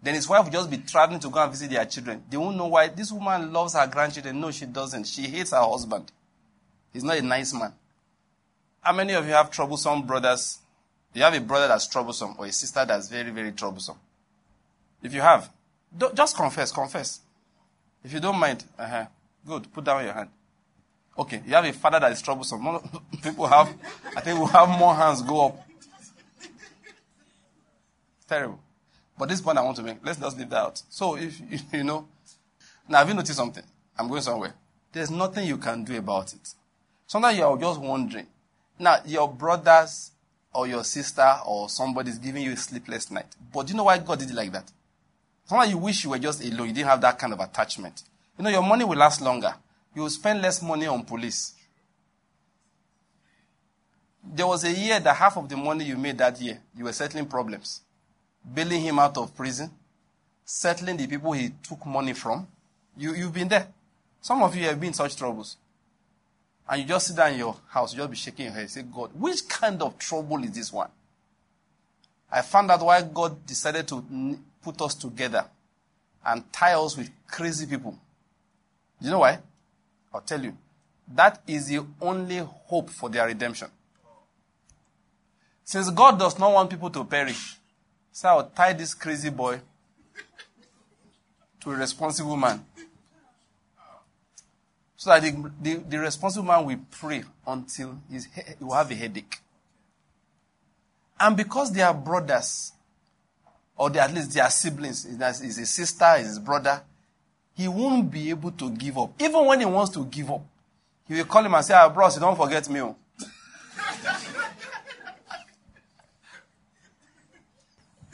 [0.00, 2.22] Then his wife will just be traveling to go and visit their children.
[2.30, 4.40] They won't know why this woman loves her grandchildren.
[4.40, 5.08] No, she doesn't.
[5.08, 6.12] She hates her husband.
[6.92, 7.72] He's not a nice man.
[8.80, 10.58] How many of you have troublesome brothers?
[11.14, 13.96] You have a brother that's troublesome or a sister that's very, very troublesome.
[15.02, 15.50] If you have,
[16.14, 17.20] just confess, confess.
[18.04, 19.06] If you don't mind, uh-huh,
[19.46, 20.30] good, put down your hand.
[21.18, 22.62] Okay, you have a father that is troublesome.
[23.22, 23.74] People have,
[24.16, 25.68] I think we'll have more hands go up.
[28.28, 28.60] Terrible.
[29.18, 30.82] But this point I want to make, let's just leave that out.
[30.88, 31.40] So if,
[31.72, 32.06] you know,
[32.88, 33.64] now have you noticed something?
[33.98, 34.54] I'm going somewhere.
[34.92, 36.54] There's nothing you can do about it.
[37.06, 38.26] Sometimes you're just wondering.
[38.78, 40.12] Now, your brothers
[40.54, 43.34] or your sister or somebody is giving you a sleepless night.
[43.52, 44.70] But do you know why God did it like that?
[45.48, 46.68] Sometimes you wish you were just alone.
[46.68, 48.04] You didn't have that kind of attachment.
[48.36, 49.54] You know, your money will last longer
[49.98, 51.54] you will spend less money on police.
[54.22, 56.92] There was a year that half of the money you made that year, you were
[56.92, 57.80] settling problems.
[58.54, 59.70] bailing him out of prison,
[60.44, 62.46] settling the people he took money from.
[62.96, 63.66] You, you've been there.
[64.20, 65.56] Some of you have been in such troubles.
[66.68, 68.82] And you just sit down in your house, you just be shaking your head, say,
[68.82, 70.90] God, which kind of trouble is this one?
[72.30, 74.04] I found out why God decided to
[74.62, 75.44] put us together
[76.24, 77.98] and tie us with crazy people.
[79.00, 79.38] You know why?
[80.12, 80.56] I'll tell you.
[81.14, 83.68] That is the only hope for their redemption.
[85.64, 87.56] Since God does not want people to perish,
[88.12, 89.60] so I'll tie this crazy boy
[91.60, 92.64] to a responsible man.
[94.96, 98.18] So that the, the, the responsible man will pray until he
[98.60, 99.38] will have a headache.
[101.20, 102.72] And because they are brothers,
[103.78, 106.82] or they, at least they are siblings, is a sister, is his brother,
[107.54, 109.12] he won't be able to give up.
[109.20, 110.42] Even when he wants to give up,
[111.06, 112.80] he will call him and say, ah, bros, don't forget me.
[112.80, 112.96] Oh.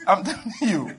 [0.07, 0.95] I'm telling you.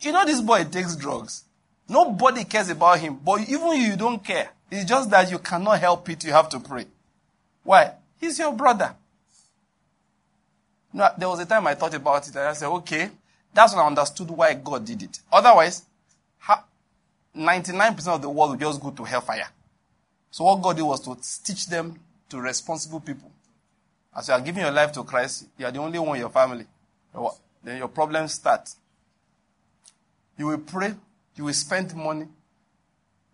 [0.00, 1.44] You know this boy takes drugs.
[1.88, 4.50] Nobody cares about him, but even you don't care.
[4.70, 6.24] It's just that you cannot help it.
[6.24, 6.86] You have to pray.
[7.62, 7.92] Why?
[8.20, 8.94] He's your brother.
[10.92, 13.10] No, there was a time I thought about it and I said, okay,
[13.52, 15.20] that's when I understood why God did it.
[15.32, 15.82] Otherwise,
[17.36, 19.48] 99% of the world would just go to hellfire.
[20.30, 21.98] So what God did was to teach them
[22.30, 23.30] to responsible people.
[24.16, 26.30] As you are giving your life to Christ, you are the only one in your
[26.30, 26.64] family.
[27.62, 28.70] Then your problems start.
[30.38, 30.94] You will pray.
[31.34, 32.26] You will spend money.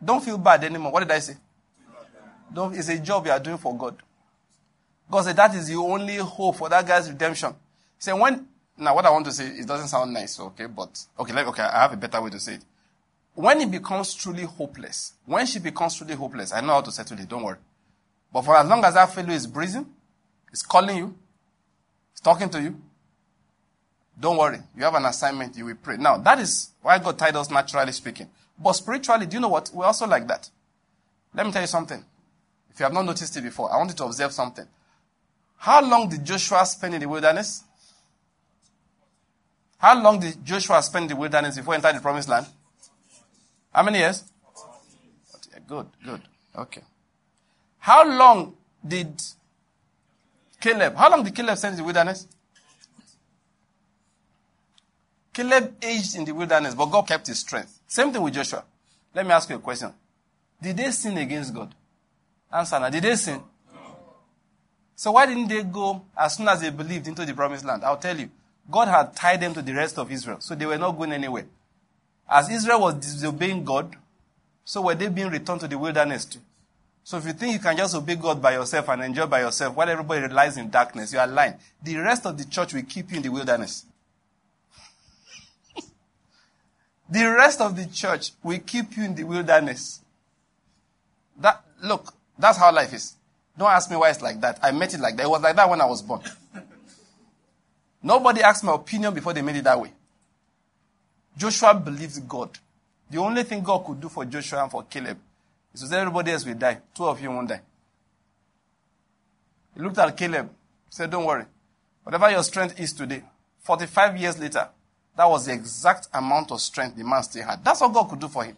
[0.04, 0.90] Don't feel bad anymore.
[0.90, 1.36] What did I say?
[2.52, 3.96] Don't, it's a job you are doing for God.
[5.12, 7.50] God said that is the only hope for that guy's redemption.
[7.50, 8.48] He said when,
[8.78, 11.62] now what I want to say, it doesn't sound nice, okay, but, okay, let, okay,
[11.62, 12.64] I have a better way to say it.
[13.34, 17.18] When he becomes truly hopeless, when she becomes truly hopeless, I know how to settle
[17.18, 17.58] it, don't worry.
[18.32, 19.86] But for as long as that fellow is breathing,
[20.50, 21.14] is calling you,
[22.12, 22.80] he's talking to you,
[24.18, 24.58] don't worry.
[24.76, 25.56] You have an assignment.
[25.56, 25.96] You will pray.
[25.96, 28.28] Now, that is why God tied us naturally speaking.
[28.58, 29.70] But spiritually, do you know what?
[29.72, 30.48] We're also like that.
[31.34, 32.04] Let me tell you something.
[32.70, 34.66] If you have not noticed it before, I want you to observe something.
[35.62, 37.62] How long did Joshua spend in the wilderness?
[39.78, 42.46] How long did Joshua spend in the wilderness before entering the promised land?
[43.72, 44.24] How many years?
[45.68, 46.20] Good, good.
[46.58, 46.82] Okay.
[47.78, 49.22] How long did
[50.60, 52.26] Caleb, how long did Caleb spend in the wilderness?
[55.32, 57.78] Caleb aged in the wilderness, but God kept his strength.
[57.86, 58.64] Same thing with Joshua.
[59.14, 59.92] Let me ask you a question.
[60.60, 61.72] Did they sin against God?
[62.52, 62.90] Answer now.
[62.90, 63.40] Did they sin?
[64.96, 67.84] So why didn't they go as soon as they believed into the promised land?
[67.84, 68.30] I'll tell you.
[68.70, 71.46] God had tied them to the rest of Israel, so they were not going anywhere.
[72.28, 73.96] As Israel was disobeying God,
[74.64, 76.38] so were they being returned to the wilderness too.
[77.04, 79.76] So if you think you can just obey God by yourself and enjoy by yourself
[79.76, 81.54] while everybody lies in darkness, you are lying.
[81.82, 83.84] The rest of the church will keep you in the wilderness.
[87.10, 90.00] The rest of the church will keep you in the wilderness.
[91.38, 93.16] That, look, that's how life is.
[93.56, 94.58] Don't ask me why it's like that.
[94.62, 95.24] I met it like that.
[95.24, 96.20] It was like that when I was born.
[98.02, 99.92] Nobody asked my opinion before they made it that way.
[101.36, 102.58] Joshua believed God.
[103.10, 105.18] The only thing God could do for Joshua and for Caleb
[105.72, 106.78] is to say everybody else will die.
[106.94, 107.60] Two of you won't die.
[109.74, 110.50] He looked at Caleb,
[110.90, 111.44] said, Don't worry.
[112.02, 113.22] Whatever your strength is today,
[113.60, 114.68] 45 years later,
[115.16, 117.64] that was the exact amount of strength the man still had.
[117.64, 118.56] That's what God could do for him.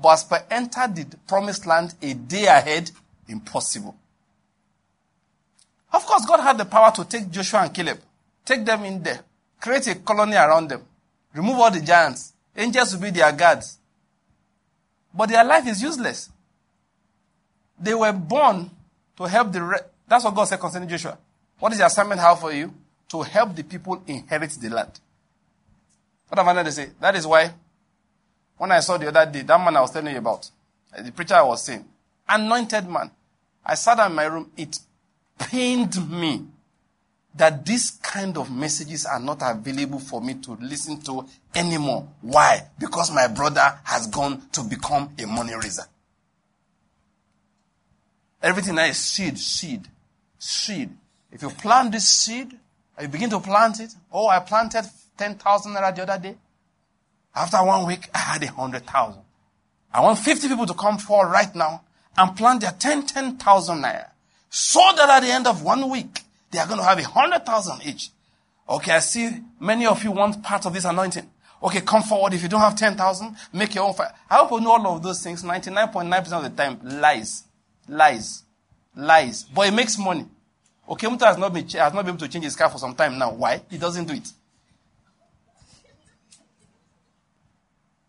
[0.00, 2.90] But as per entered the promised land a day ahead,
[3.28, 3.96] impossible.
[5.92, 7.98] Of course, God had the power to take Joshua and Caleb,
[8.44, 9.20] take them in there,
[9.60, 10.82] create a colony around them,
[11.34, 12.32] remove all the giants.
[12.56, 13.78] Angels will be their guards.
[15.14, 16.30] But their life is useless.
[17.78, 18.70] They were born
[19.16, 19.62] to help the.
[19.62, 19.78] Re-
[20.08, 21.18] That's what God said concerning Joshua.
[21.58, 22.72] What is the assignment have for you?
[23.10, 24.98] To help the people inherit the land.
[26.28, 26.90] What am I going to say?
[27.00, 27.52] That is why
[28.58, 30.50] when I saw the other day, that man I was telling you about,
[30.98, 31.84] the preacher I was saying,
[32.28, 33.10] anointed man.
[33.64, 34.50] I sat down in my room.
[34.56, 34.78] It
[35.38, 36.46] pained me
[37.36, 42.08] that these kind of messages are not available for me to listen to anymore.
[42.22, 42.66] Why?
[42.78, 45.84] Because my brother has gone to become a money raiser.
[48.42, 49.86] Everything is seed, seed,
[50.38, 50.90] seed.
[51.30, 52.52] If you plant this seed,
[53.00, 54.84] you begin to plant it, oh, I planted
[55.18, 56.36] 10,000 naira the other day.
[57.34, 59.20] After one week, I had a 100,000.
[59.92, 61.82] I want 50 people to come forward right now
[62.16, 64.10] and plant their 10, 10,000 naira.
[64.56, 67.44] So that at the end of one week, they are going to have a hundred
[67.44, 68.08] thousand each.
[68.66, 69.28] Okay, I see
[69.60, 71.28] many of you want part of this anointing.
[71.62, 72.32] Okay, come forward.
[72.32, 74.14] If you don't have 10,000, make your own fire.
[74.30, 75.42] I hope you know all of those things.
[75.42, 77.44] 99.9% of the time, lies.
[77.86, 78.44] Lies.
[78.96, 79.42] Lies.
[79.44, 80.24] But it makes money.
[80.88, 82.94] Okay, Muta has not been, has not been able to change his car for some
[82.94, 83.34] time now.
[83.34, 83.60] Why?
[83.68, 84.32] He doesn't do it.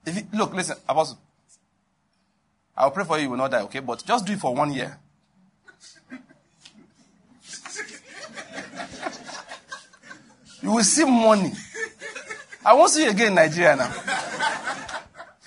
[0.06, 1.20] If you, look, listen, Apostle.
[2.78, 3.80] I'll pray for you, you will not die, okay?
[3.80, 4.98] But just do it for one year.
[10.62, 11.52] You will see money.
[12.66, 13.94] I won't see you again in Nigeria now.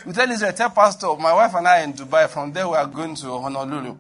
[0.07, 2.29] We tell Israel, tell pastor, my wife and I in Dubai.
[2.29, 3.99] From there, we are going to Honolulu.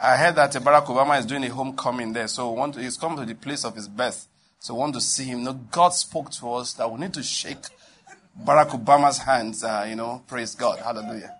[0.00, 3.16] I heard that Barack Obama is doing a homecoming there, so want to, he's come
[3.16, 4.28] to the place of his birth.
[4.58, 5.42] So want to see him.
[5.42, 7.58] No, God spoke to us that we need to shake
[8.40, 9.64] Barack Obama's hands.
[9.64, 11.36] Uh, you know, praise God, Hallelujah.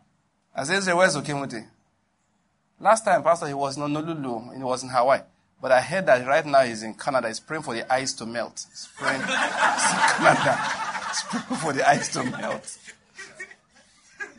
[0.54, 1.64] I said, Israel, where's Okemuti?
[2.80, 4.56] Last time, Pastor, he was in Honolulu.
[4.56, 5.20] He was in Hawaii.
[5.62, 7.28] But I heard that right now he's in Canada.
[7.28, 8.66] He's praying for the ice to melt.
[8.68, 9.20] He's praying.
[9.20, 10.58] he's Canada.
[11.08, 12.78] He's praying for the ice to melt.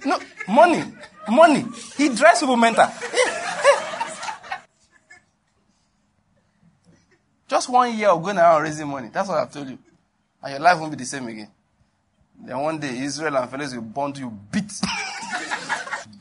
[0.05, 0.19] No,
[0.49, 0.83] money.
[1.29, 1.65] Money.
[1.95, 2.89] He drives people mental.
[7.47, 9.09] Just one year of going around raising money.
[9.13, 9.77] That's what I've told you.
[10.41, 11.47] And your life won't be the same again.
[12.37, 14.73] Then one day, Israel and fellows will bond you, beat.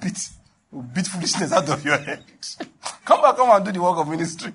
[0.00, 0.28] beat.
[0.70, 2.22] Will beat foolishness out of your head.
[3.04, 4.52] Come back, come and do the work of ministry.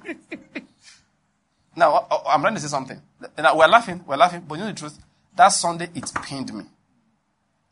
[1.76, 3.02] now, I'm trying to say something.
[3.38, 5.00] We're laughing, we're laughing, but you know the truth?
[5.36, 6.66] That Sunday, it pained me.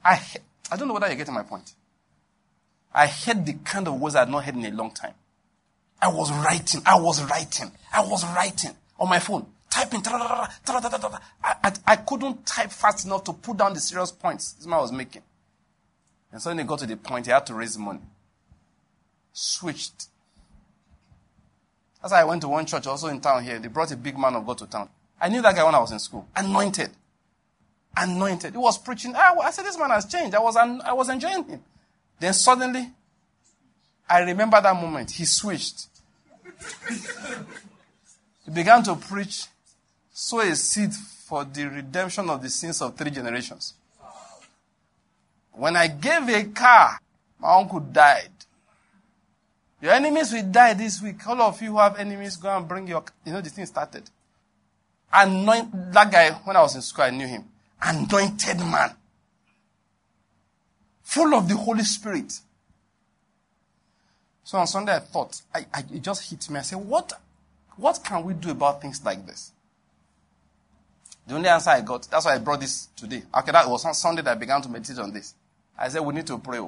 [0.03, 0.21] I,
[0.71, 1.73] I don't know whether you're getting my point.
[2.93, 5.13] I heard the kind of words I had not heard in a long time.
[6.01, 10.01] I was writing, I was writing, I was writing on my phone, typing.
[10.05, 10.47] I,
[11.43, 14.91] I, I couldn't type fast enough to put down the serious points this man was
[14.91, 15.23] making.
[16.32, 18.01] And suddenly got to the point he had to raise money.
[19.34, 20.07] Switched.
[22.06, 23.58] That's why I went to one church also in town here.
[23.58, 24.89] They brought a big man of God to town.
[25.20, 26.28] I knew that guy when I was in school.
[26.36, 26.91] Anointed.
[27.97, 28.51] Anointed.
[28.51, 29.16] He was preaching.
[29.16, 30.36] I, I said, this man has changed.
[30.36, 31.64] I was, I was enjoying him.
[32.20, 32.91] Then suddenly,
[34.08, 35.10] I remember that moment.
[35.10, 35.88] He switched.
[38.45, 39.45] he began to preach,
[40.14, 43.74] sow a seed for the redemption of the sins of three generations.
[45.53, 46.99] When I gave a car,
[47.39, 48.30] my uncle died.
[49.82, 51.28] Your enemies will die this week.
[51.28, 54.09] All of you who have enemies, go and bring your, you know, the thing started.
[55.13, 57.45] Anoint, that guy, when I was in school, I knew him.
[57.82, 58.95] Anointed man.
[61.03, 62.39] Full of the Holy Spirit.
[64.43, 66.59] So on Sunday, I thought, I, I, it just hit me.
[66.59, 67.13] I said, what,
[67.78, 69.51] what can we do about things like this?
[71.28, 73.23] The only answer I got, that's why I brought this today.
[73.36, 75.34] Okay, that was on Sunday that I began to meditate on this.
[75.78, 76.59] I said, we need to pray.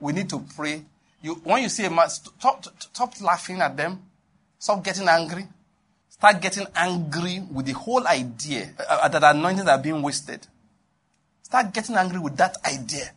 [0.00, 0.82] We need to pray.
[1.22, 4.02] You, when you see a man, stop, stop laughing at them.
[4.58, 5.46] Stop getting angry.
[6.08, 10.46] Start getting angry with the whole idea uh, that anointings are being wasted.
[11.42, 13.10] Start getting angry with that idea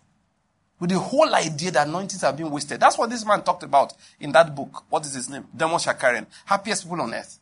[0.84, 2.78] with the whole idea that anointings are being wasted.
[2.78, 4.84] That's what this man talked about in that book.
[4.90, 5.46] What is his name?
[5.56, 6.26] Demos Shakarian.
[6.44, 7.40] Happiest people on earth.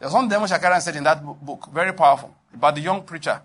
[0.00, 3.42] There's one Demos Shakarian said in that book, very powerful, about the young preacher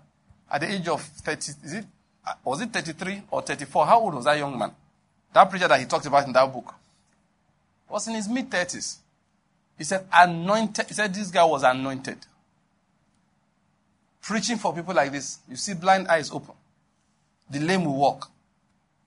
[0.50, 1.86] at the age of 30, is it, uh,
[2.28, 3.86] Uh, was it 33 or 34?
[3.86, 4.72] How old was that young man?
[5.32, 6.74] That preacher that he talked about in that book
[7.88, 8.98] was in his mid 30s.
[9.78, 12.18] He said, anointed, he said this guy was anointed.
[14.20, 16.54] Preaching for people like this, you see blind eyes open.
[17.48, 18.30] The lame will walk.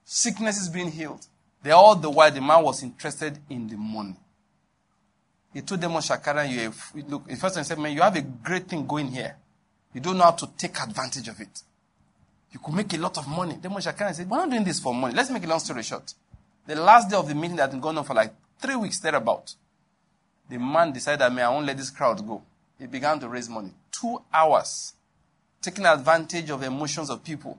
[0.04, 1.24] Sickness is being healed.
[1.62, 4.16] They all the while the man was interested in the money.
[5.54, 8.22] He told them on Shakarian, you have, look, first he said, man, you have a
[8.22, 9.36] great thing going here.
[9.94, 11.62] You don't know how to take advantage of it.
[12.52, 13.58] You could make a lot of money.
[13.60, 15.14] Then Shakarian said, we're not doing this for money.
[15.14, 16.14] Let's make a long story short.
[16.66, 19.54] The last day of the meeting that had gone on for like three weeks thereabout,
[20.48, 22.42] the man decided, man, I won't let this crowd go.
[22.78, 23.70] He began to raise money.
[23.90, 24.92] Two hours,
[25.60, 27.58] taking advantage of the emotions of people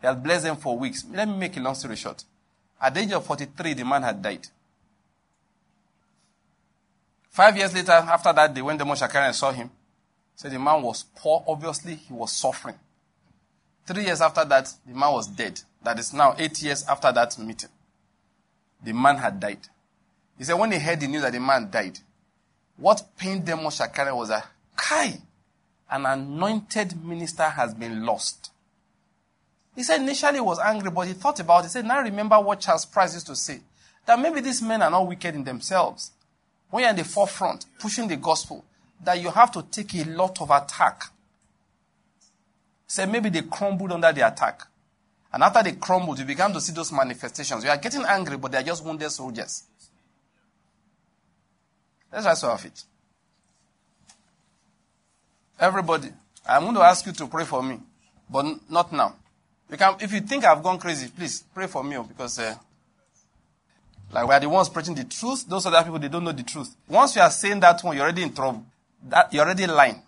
[0.00, 1.04] he had blessed them for weeks.
[1.10, 2.24] Let me make a long story short.
[2.80, 4.46] At the age of 43, the man had died.
[7.28, 9.70] Five years later, after that day, when the Shakarian saw him,
[10.34, 11.44] said the man was poor.
[11.46, 12.76] Obviously, he was suffering.
[13.86, 15.60] Three years after that, the man was dead.
[15.82, 17.70] That is now eight years after that meeting.
[18.84, 19.68] The man had died.
[20.38, 21.98] He said when he heard the news that the man died,
[22.76, 25.20] what pained Demos Shakarian was that, Kai,
[25.90, 28.50] an anointed minister has been lost.
[29.74, 31.64] He said initially he was angry, but he thought about it.
[31.64, 33.60] He said, now remember what Charles Price used to say.
[34.06, 36.12] That maybe these men are not wicked in themselves.
[36.70, 38.64] When you're in the forefront, pushing the gospel,
[39.04, 41.04] that you have to take a lot of attack.
[42.90, 44.66] Said maybe they crumbled under the attack.
[45.32, 47.62] And after they crumbled, you began to see those manifestations.
[47.62, 49.62] You are getting angry, but they are just wounded soldiers.
[52.12, 52.82] Let's some of it.
[55.60, 56.08] Everybody,
[56.44, 57.78] I'm going to ask you to pray for me,
[58.28, 59.14] but not now.
[59.70, 62.56] You can, if you think I've gone crazy, please pray for me oh, because, uh,
[64.10, 65.46] like we are the ones preaching the truth.
[65.48, 66.74] Those other people they don't know the truth.
[66.88, 68.66] Once you are saying that one, you're already in trouble.
[69.08, 70.02] That you're already lying.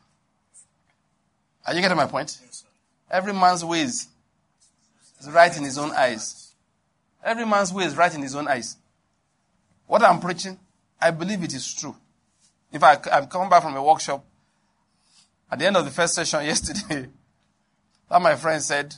[1.65, 2.41] Are you getting my point?
[3.13, 4.09] Every man's ways
[5.21, 6.55] is right in his own eyes.
[7.23, 8.79] Every man's way is right in his own eyes.
[9.87, 10.59] What I'm preaching,
[10.99, 11.95] I believe it is true.
[12.73, 14.25] In fact, I've come back from a workshop,
[15.51, 17.07] at the end of the first session yesterday,
[18.09, 18.95] that my friend said,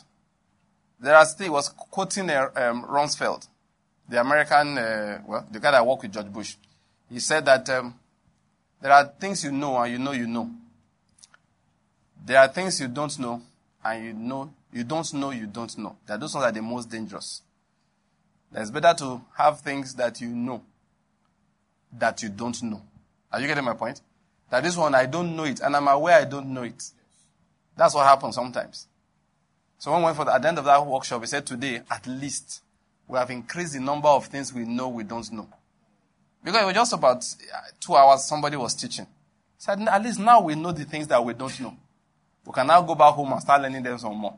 [1.00, 3.48] there are still, was quoting uh, um, Rumsfeld,
[4.08, 6.54] the American, uh, well, the guy that worked with George Bush.
[7.10, 7.98] He said that um,
[8.80, 10.48] there are things you know and you know you know.
[12.24, 13.42] There are things you don't know
[13.84, 15.96] and you know you don't know you don't know.
[16.06, 17.42] That those ones are the most dangerous.
[18.54, 20.62] It's better to have things that you know
[21.92, 22.82] that you don't know.
[23.32, 24.00] Are you getting my point?
[24.50, 26.82] That this one I don't know it and I'm aware I don't know it.
[27.76, 28.86] That's what happens sometimes.
[29.78, 31.82] So when we went for the, at the end of that workshop, he said today,
[31.90, 32.62] at least,
[33.06, 35.48] we have increased the number of things we know we don't know.
[36.42, 39.04] Because it was just about uh, two hours somebody was teaching.
[39.04, 41.76] He said, at least now we know the things that we don't know.
[42.46, 44.36] We can now go back home and start learning them some more.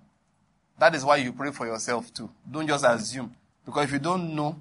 [0.79, 2.31] That is why you pray for yourself too.
[2.51, 3.35] Don't just assume.
[3.65, 4.61] Because if you don't know,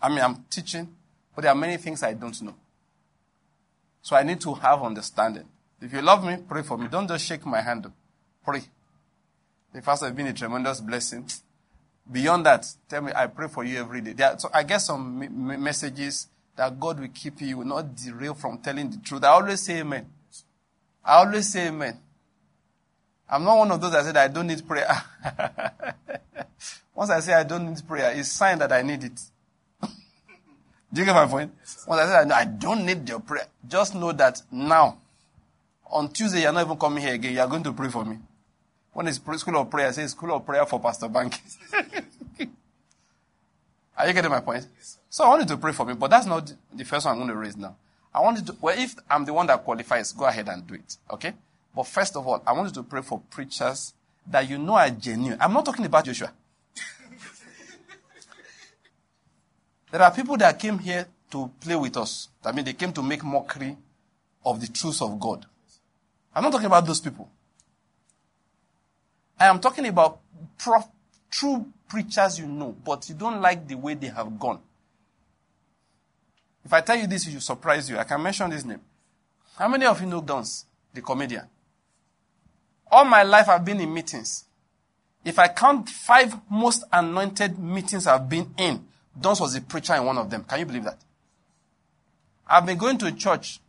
[0.00, 0.88] I mean, I'm teaching,
[1.34, 2.54] but there are many things I don't know.
[4.02, 5.44] So I need to have understanding.
[5.80, 6.88] If you love me, pray for me.
[6.88, 7.90] Don't just shake my hand.
[8.44, 8.62] Pray.
[9.74, 11.28] The fast has been a tremendous blessing.
[12.10, 14.22] Beyond that, tell me, I pray for you every day.
[14.24, 18.34] Are, so I get some m- messages that God will keep you, will not derail
[18.34, 19.24] from telling the truth.
[19.24, 20.06] I always say amen.
[21.04, 21.98] I always say amen.
[23.28, 24.88] I'm not one of those that said I don't need prayer.
[26.94, 29.20] Once I say I don't need prayer, it's sign that I need it.
[29.82, 31.52] Do you get my point?
[31.86, 34.98] Once I say I don't need your prayer, just know that now,
[35.90, 37.34] on Tuesday, you're not even coming here again.
[37.34, 38.18] You're going to pray for me.
[38.92, 41.38] When it's school of prayer, say school of prayer for Pastor Bank.
[43.96, 44.66] Are you getting my point?
[45.08, 47.30] So I wanted to pray for me, but that's not the first one I'm going
[47.30, 47.76] to raise now.
[48.14, 50.96] I wanted to, well, if I'm the one that qualifies, go ahead and do it.
[51.10, 51.34] Okay?
[51.76, 53.92] But first of all, I want you to pray for preachers
[54.26, 55.36] that you know are genuine.
[55.38, 56.32] I'm not talking about Joshua.
[59.92, 62.30] there are people that came here to play with us.
[62.42, 63.76] I mean, they came to make mockery
[64.42, 65.44] of the truth of God.
[66.34, 67.28] I'm not talking about those people.
[69.38, 70.20] I am talking about
[70.56, 70.88] prof-
[71.30, 74.60] true preachers you know, but you don't like the way they have gone.
[76.64, 77.98] If I tell you this, it will surprise you.
[77.98, 78.80] I can mention this name.
[79.58, 80.64] How many of you know Dons,
[80.94, 81.46] the comedian?
[82.90, 84.44] All my life I've been in meetings.
[85.24, 88.84] If I count five most anointed meetings I've been in,
[89.20, 90.44] Dons was a preacher in one of them.
[90.44, 90.98] Can you believe that?
[92.46, 93.60] I've been going to church.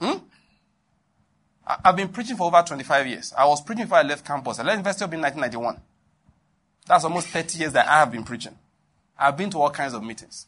[0.00, 0.18] Hmm?
[1.66, 3.32] I've been preaching for over 25 years.
[3.36, 4.58] I was preaching before I left campus.
[4.58, 5.80] I left University in 1991.
[6.86, 8.56] That's almost 30 years that I have been preaching.
[9.18, 10.46] I've been to all kinds of meetings.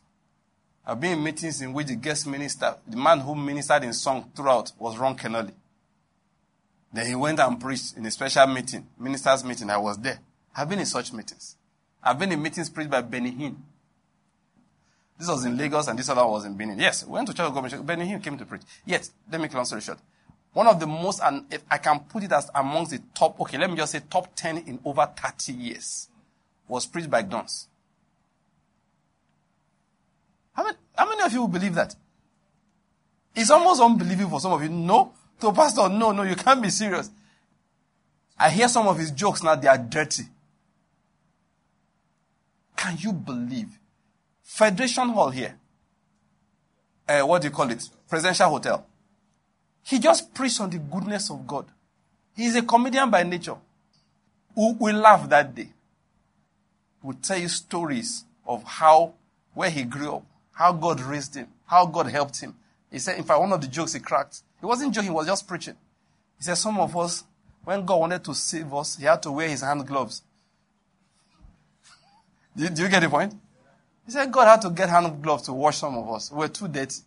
[0.84, 4.30] I've been in meetings in which the guest minister, the man who ministered in song
[4.34, 5.52] throughout, was Ron Kenoly.
[6.92, 9.70] Then he went and preached in a special meeting, minister's meeting.
[9.70, 10.18] I was there.
[10.54, 11.56] I've been in such meetings.
[12.02, 13.56] I've been in meetings preached by Benny Hinn.
[15.18, 16.78] This was in Lagos and this other was in Benin.
[16.78, 17.86] Yes, we went to church of government.
[17.86, 18.62] Benny Hinn came to preach.
[18.84, 19.98] Yes, let me long story short.
[20.52, 23.58] One of the most, and if I can put it as amongst the top, okay,
[23.58, 26.08] let me just say top 10 in over 30 years,
[26.68, 27.68] was preached by Dons.
[30.54, 31.94] How many, how many of you believe that?
[33.34, 34.70] It's almost unbelievable for some of you.
[34.70, 35.12] No.
[35.40, 37.10] To pastor, no, no, you can't be serious.
[38.38, 40.24] I hear some of his jokes now, they are dirty.
[42.76, 43.78] Can you believe?
[44.42, 45.56] Federation Hall here.
[47.08, 47.88] Uh, what do you call it?
[48.08, 48.86] Presidential Hotel.
[49.82, 51.66] He just preached on the goodness of God.
[52.34, 53.56] He's a comedian by nature.
[54.54, 55.68] We, we laugh that day.
[57.02, 59.14] We'll tell you stories of how,
[59.54, 62.54] where he grew up, how God raised him, how God helped him.
[62.90, 65.26] He said, in fact, one of the jokes he cracked, he wasn't joking, he was
[65.26, 65.74] just preaching.
[66.38, 67.24] He said, some of us,
[67.64, 70.22] when God wanted to save us, he had to wear his hand gloves.
[72.56, 73.34] do, do you get the point?
[74.04, 76.30] He said, God had to get hand gloves to wash some of us.
[76.30, 77.00] we're too dirty.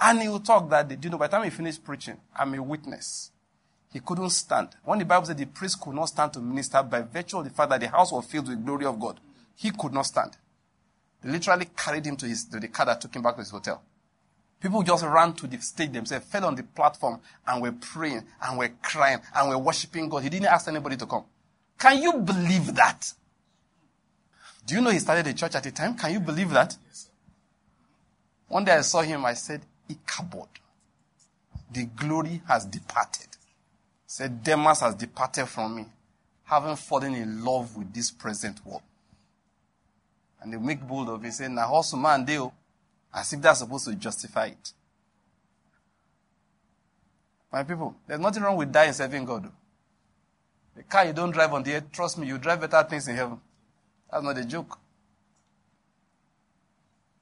[0.00, 0.96] And he will talk that day.
[0.96, 3.30] Do you know, by the time he finished preaching, I'm a witness.
[3.92, 4.70] He couldn't stand.
[4.84, 7.50] When the Bible said the priest could not stand to minister by virtue of the
[7.50, 9.20] fact that the house was filled with glory of God,
[9.54, 10.36] he could not stand.
[11.22, 13.50] They literally carried him to, his, to the car that took him back to his
[13.50, 13.82] hotel.
[14.62, 18.56] People just ran to the stage themselves, fell on the platform, and were praying, and
[18.56, 20.22] were crying, and were worshiping God.
[20.22, 21.24] He didn't ask anybody to come.
[21.76, 23.12] Can you believe that?
[24.64, 25.96] Do you know he started a church at the time?
[25.96, 26.76] Can you believe that?
[28.46, 30.46] One day I saw him, I said, Ichabod.
[31.72, 33.26] The glory has departed.
[34.06, 35.86] Said Demas has departed from me,
[36.44, 38.82] having fallen in love with this present world.
[40.40, 42.24] And they make bold of it, saying, Now also man
[43.14, 44.72] as if they're supposed to justify it.
[47.52, 49.50] My people, there's nothing wrong with dying serving God.
[50.74, 53.16] The car you don't drive on the earth, trust me, you drive better things in
[53.16, 53.38] heaven.
[54.10, 54.78] That's not a joke.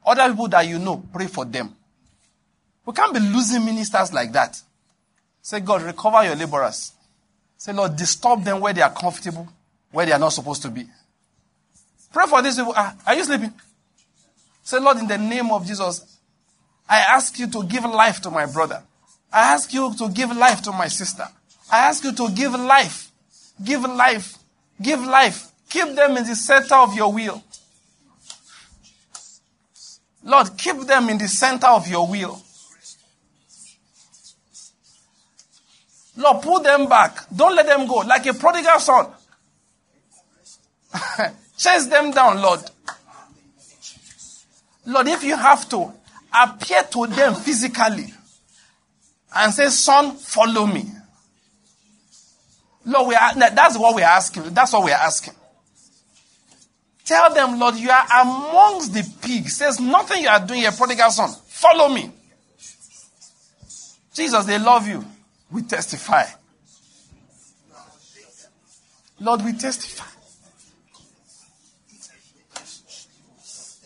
[0.06, 1.74] Other people that you know, pray for them.
[2.86, 4.60] We can't be losing ministers like that.
[5.42, 6.92] Say, God, recover your laborers.
[7.56, 9.48] Say, Lord, disturb them where they are comfortable,
[9.90, 10.86] where they are not supposed to be.
[12.12, 12.72] Pray for these people.
[12.76, 13.52] Ah, are you sleeping?
[14.62, 16.18] Say, Lord, in the name of Jesus,
[16.88, 18.82] I ask you to give life to my brother.
[19.32, 21.24] I ask you to give life to my sister.
[21.70, 23.10] I ask you to give life.
[23.62, 24.38] Give life.
[24.80, 25.52] Give life.
[25.68, 27.42] Keep them in the center of your will.
[30.24, 32.42] Lord, keep them in the center of your will.
[36.16, 37.24] Lord, pull them back.
[37.34, 37.98] Don't let them go.
[37.98, 39.06] Like a prodigal son.
[41.56, 42.60] Chase them down, Lord.
[44.90, 45.92] Lord, if you have to,
[46.32, 48.12] appear to them physically
[49.34, 50.84] and say, Son, follow me.
[52.84, 54.54] Lord, we are, that's what we're asking.
[54.54, 55.34] That's what we're asking.
[57.04, 59.58] Tell them, Lord, you are amongst the pigs.
[59.58, 61.30] There's nothing you are doing here, prodigal son.
[61.46, 62.10] Follow me.
[64.12, 65.04] Jesus, they love you.
[65.52, 66.24] We testify.
[69.20, 70.19] Lord, we testify.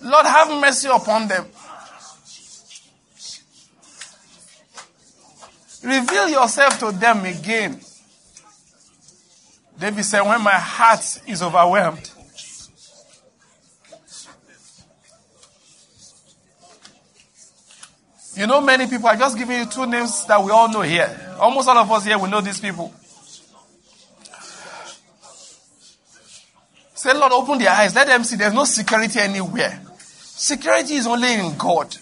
[0.04, 1.46] Lord, have mercy upon them.
[5.82, 7.80] Reveal yourself to them again.
[9.78, 12.10] David said, When my heart is overwhelmed,
[18.36, 21.36] You know, many people, I just giving you two names that we all know here.
[21.38, 22.92] Almost all of us here, we know these people.
[26.94, 27.94] Say, Lord, open their eyes.
[27.94, 29.80] Let them see there's no security anywhere.
[30.36, 31.96] Security is only in God.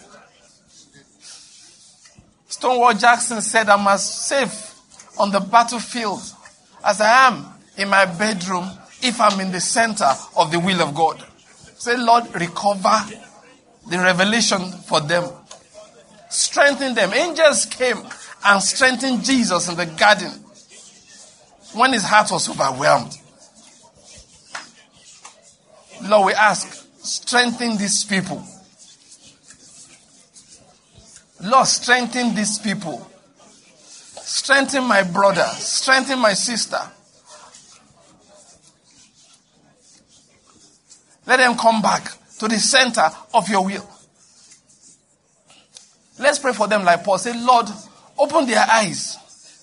[2.49, 4.79] Stonewall Jackson said, I'm as safe
[5.19, 6.21] on the battlefield
[6.85, 8.69] as I am in my bedroom
[9.03, 11.25] if I'm in the center of the will of God.
[11.77, 12.99] Say, Lord, recover
[13.89, 15.25] the revelation for them
[16.33, 17.13] strengthen them.
[17.13, 17.99] Angels came
[18.45, 20.31] and strengthened Jesus in the garden
[21.75, 23.17] when his heart was overwhelmed.
[26.03, 28.43] Lord, we ask, strengthen these people.
[31.43, 33.09] Lord, strengthen these people.
[34.23, 35.47] Strengthen my brother.
[35.55, 36.79] Strengthen my sister.
[41.27, 43.89] Let them come back to the center of your will.
[46.19, 47.19] Let's pray for them like Paul.
[47.19, 47.67] Say, Lord,
[48.19, 49.17] open their eyes.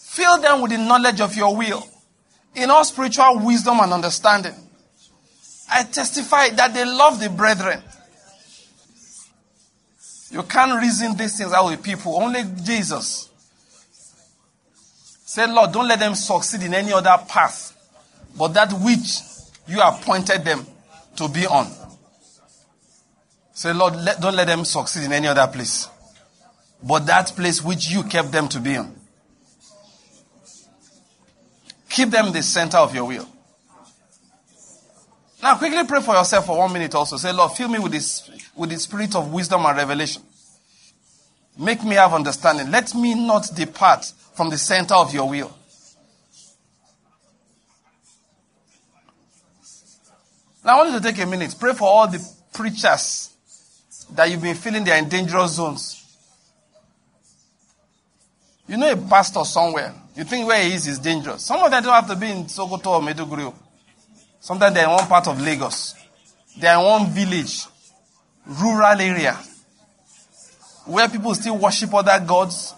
[0.09, 1.87] Fill them with the knowledge of your will.
[2.55, 4.68] In all spiritual wisdom and understanding.
[5.71, 7.81] I testify that they love the brethren.
[10.31, 12.15] You can't reason these things out with people.
[12.15, 13.29] Only Jesus.
[15.25, 17.75] Say, Lord, don't let them succeed in any other path
[18.37, 19.19] but that which
[19.67, 20.65] you appointed them
[21.15, 21.67] to be on.
[23.53, 25.87] Say, Lord, let, don't let them succeed in any other place
[26.81, 28.95] but that place which you kept them to be in.
[31.89, 33.27] Keep them the center of your will.
[35.41, 37.15] Now, quickly pray for yourself for one minute also.
[37.17, 40.21] Say, Lord, fill me with this, with the spirit of wisdom and revelation.
[41.57, 42.71] Make me have understanding.
[42.71, 45.55] Let me not depart from the center of your will.
[50.63, 51.55] Now, I want you to take a minute.
[51.57, 53.33] Pray for all the preachers
[54.13, 55.95] that you've been feeling they are in dangerous zones.
[58.67, 59.93] You know a pastor somewhere.
[60.15, 61.43] You think where he is is dangerous.
[61.43, 63.53] Some of them don't have to be in Sokoto or Maiduguri.
[64.39, 65.95] Sometimes they're in one part of Lagos.
[66.57, 67.65] They're in one village,
[68.45, 69.37] rural area,
[70.85, 72.73] where people still worship other gods.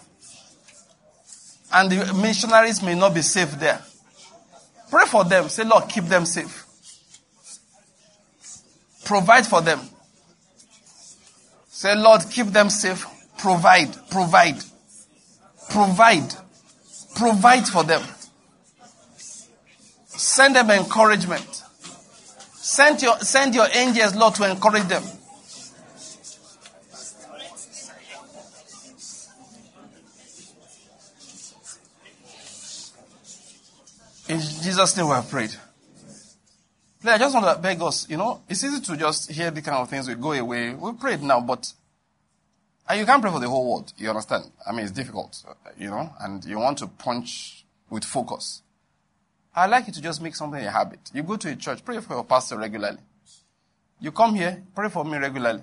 [1.72, 3.80] And the missionaries may not be safe there.
[4.90, 5.48] Pray for them.
[5.48, 6.66] Say, Lord, keep them safe.
[9.04, 9.80] Provide for them.
[11.68, 13.06] Say, Lord, keep them safe.
[13.38, 14.56] Provide, provide.
[15.70, 16.34] Provide.
[17.16, 18.02] Provide for them.
[20.22, 21.64] Send them encouragement.
[22.54, 25.02] Send your, send your angels, Lord, to encourage them.
[34.28, 35.50] In Jesus' name we have prayed.
[37.04, 39.78] I just want to beg us, you know, it's easy to just hear the kind
[39.78, 40.72] of things we go away.
[40.72, 41.72] We prayed now, but
[42.88, 43.92] and you can't pray for the whole world.
[43.96, 44.44] You understand?
[44.64, 45.42] I mean, it's difficult,
[45.76, 48.61] you know, and you want to punch with focus.
[49.54, 51.10] I like you to just make something a habit.
[51.12, 52.98] You go to a church, pray for your pastor regularly.
[54.00, 55.62] You come here, pray for me regularly.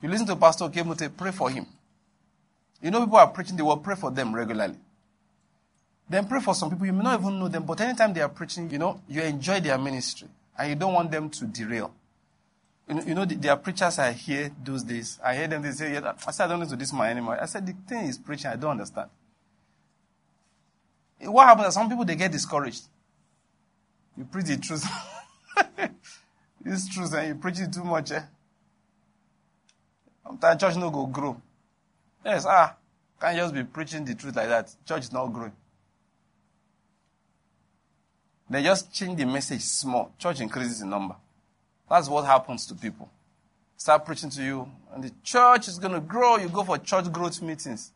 [0.00, 1.66] You listen to Pastor Kemote, pray for him.
[2.80, 4.76] You know, people are preaching the word, pray for them regularly.
[6.08, 6.86] Then pray for some people.
[6.86, 9.60] You may not even know them, but anytime they are preaching, you know, you enjoy
[9.60, 11.92] their ministry and you don't want them to derail.
[12.88, 15.18] You know, you are preachers I hear those days.
[15.22, 17.38] I hear them, they say, yeah, I said, I don't listen to this man anymore.
[17.38, 19.10] I said, the thing is preaching, I don't understand.
[21.20, 22.84] What happens some people, they get discouraged.
[24.18, 24.84] You preach the truth.
[26.64, 28.10] it's truth and you preach it too much.
[28.10, 28.22] Eh?
[30.26, 31.40] Sometimes church no go grow.
[32.24, 32.74] Yes, ah,
[33.20, 34.74] can't just be preaching the truth like that.
[34.84, 35.52] Church is not growing.
[38.50, 40.12] They just change the message small.
[40.18, 41.14] Church increases in number.
[41.88, 43.08] That's what happens to people.
[43.76, 46.38] Start preaching to you, and the church is going to grow.
[46.38, 47.92] You go for church growth meetings.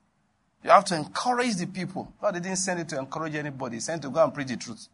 [0.63, 2.13] You have to encourage the people.
[2.21, 3.77] God didn't send it to encourage anybody.
[3.77, 4.87] He sent to go and preach the truth.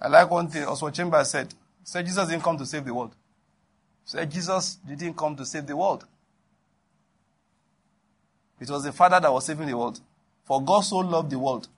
[0.00, 1.52] I like one thing Oswald Chambers said.
[1.82, 3.14] Said Jesus didn't come to save the world.
[4.04, 6.04] Said Jesus didn't come to save the world.
[8.60, 10.00] It was the Father that was saving the world.
[10.44, 11.68] For God so loved the world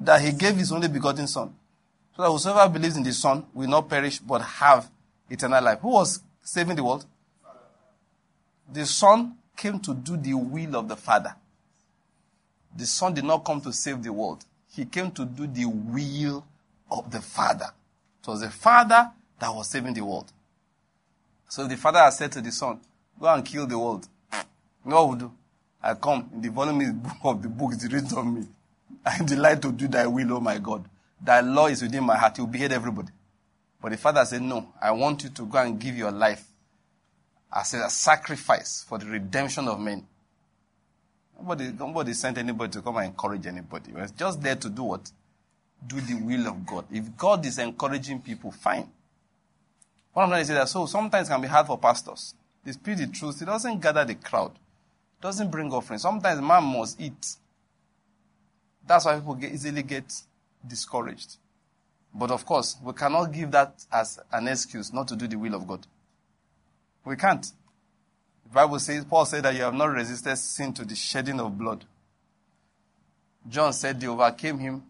[0.00, 1.54] that he gave his only begotten Son.
[2.16, 4.90] So that whosoever believes in the Son will not perish but have
[5.30, 5.80] eternal life.
[5.80, 7.04] Who was saving the world?
[8.72, 11.34] The Son came to do the will of the Father.
[12.76, 14.44] The Son did not come to save the world.
[14.70, 16.44] He came to do the will
[16.90, 17.70] of the Father.
[18.20, 20.32] It was the Father that was saving the world.
[21.48, 22.80] So the Father has said to the Son,
[23.18, 24.06] Go and kill the world.
[24.84, 25.32] No, what do?
[25.82, 28.46] I come in the volume of the book is written on me.
[29.04, 30.84] I delight to do thy will, oh my God.
[31.20, 32.38] Thy law is within my heart.
[32.38, 33.10] You will behead everybody.
[33.80, 36.44] But the father said, No, I want you to go and give your life
[37.52, 40.06] as a sacrifice for the redemption of men.
[41.38, 43.92] Nobody, nobody sent anybody to come and encourage anybody.
[43.92, 45.10] He was just there to do what?
[45.86, 46.86] Do the will of God.
[46.90, 48.88] If God is encouraging people, fine.
[50.12, 52.34] What I'm trying to say that so sometimes can be hard for pastors.
[52.64, 53.40] They speak the truth.
[53.40, 54.52] It doesn't gather the crowd.
[54.52, 55.98] It doesn't bring offering.
[55.98, 57.36] Sometimes man must eat.
[58.86, 60.12] That's why people get, easily get
[60.66, 61.36] discouraged.
[62.14, 65.54] But of course, we cannot give that as an excuse not to do the will
[65.54, 65.86] of God.
[67.04, 67.46] We can't.
[68.44, 71.56] The Bible says, Paul said that you have not resisted sin to the shedding of
[71.56, 71.84] blood.
[73.48, 74.82] John said they overcame him,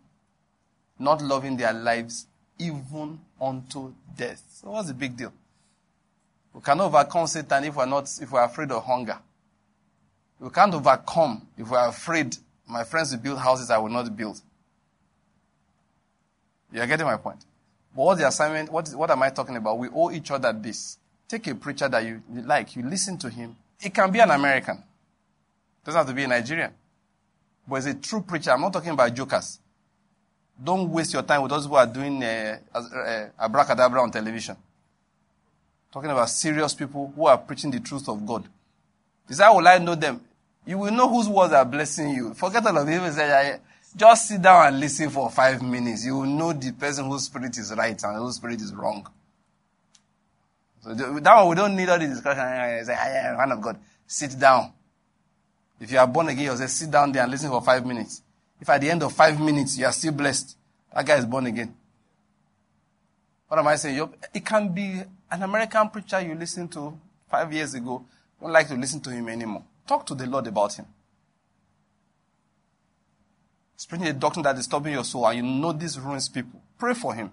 [0.98, 2.26] not loving their lives
[2.58, 4.42] even unto death.
[4.50, 5.32] So what's the big deal?
[6.52, 9.18] We cannot overcome Satan if we're not, if we're afraid of hunger.
[10.40, 12.36] We can't overcome if we're afraid
[12.68, 14.40] my friends will build houses I will not build.
[16.72, 17.44] You're getting my point.
[17.96, 18.70] But what's the assignment?
[18.70, 19.78] What, is, what am I talking about?
[19.78, 20.98] We owe each other this.
[21.26, 23.56] Take a preacher that you, you like, you listen to him.
[23.80, 24.82] It can be an American.
[25.84, 26.72] Doesn't have to be a Nigerian.
[27.66, 28.50] But it's a true preacher.
[28.50, 29.60] I'm not talking about jokers.
[30.62, 34.56] Don't waste your time with those who are doing uh, uh, abracadabra on television.
[35.92, 38.44] Talking about serious people who are preaching the truth of God.
[39.28, 40.20] Is that will I know them?
[40.66, 42.34] You will know whose words are blessing you.
[42.34, 43.58] Forget all of say,
[43.96, 46.04] just sit down and listen for five minutes.
[46.04, 49.08] You will know the person whose spirit is right and whose spirit is wrong.
[50.82, 52.84] So that one, we don't need all the discussion.
[52.84, 53.78] Say, I am man of God.
[54.06, 54.72] Sit down.
[55.80, 58.22] If you are born again, you say, sit down there and listen for five minutes.
[58.60, 60.56] If at the end of five minutes you are still blessed,
[60.94, 61.74] that guy is born again.
[63.46, 64.08] What am I saying?
[64.34, 66.98] It can be an American preacher you listened to
[67.30, 68.04] five years ago.
[68.40, 69.64] Don't like to listen to him anymore.
[69.88, 70.84] Talk to the Lord about Him.
[73.74, 76.60] Spreading a doctrine that is disturbing your soul, and you know this ruins people.
[76.78, 77.30] Pray for Him.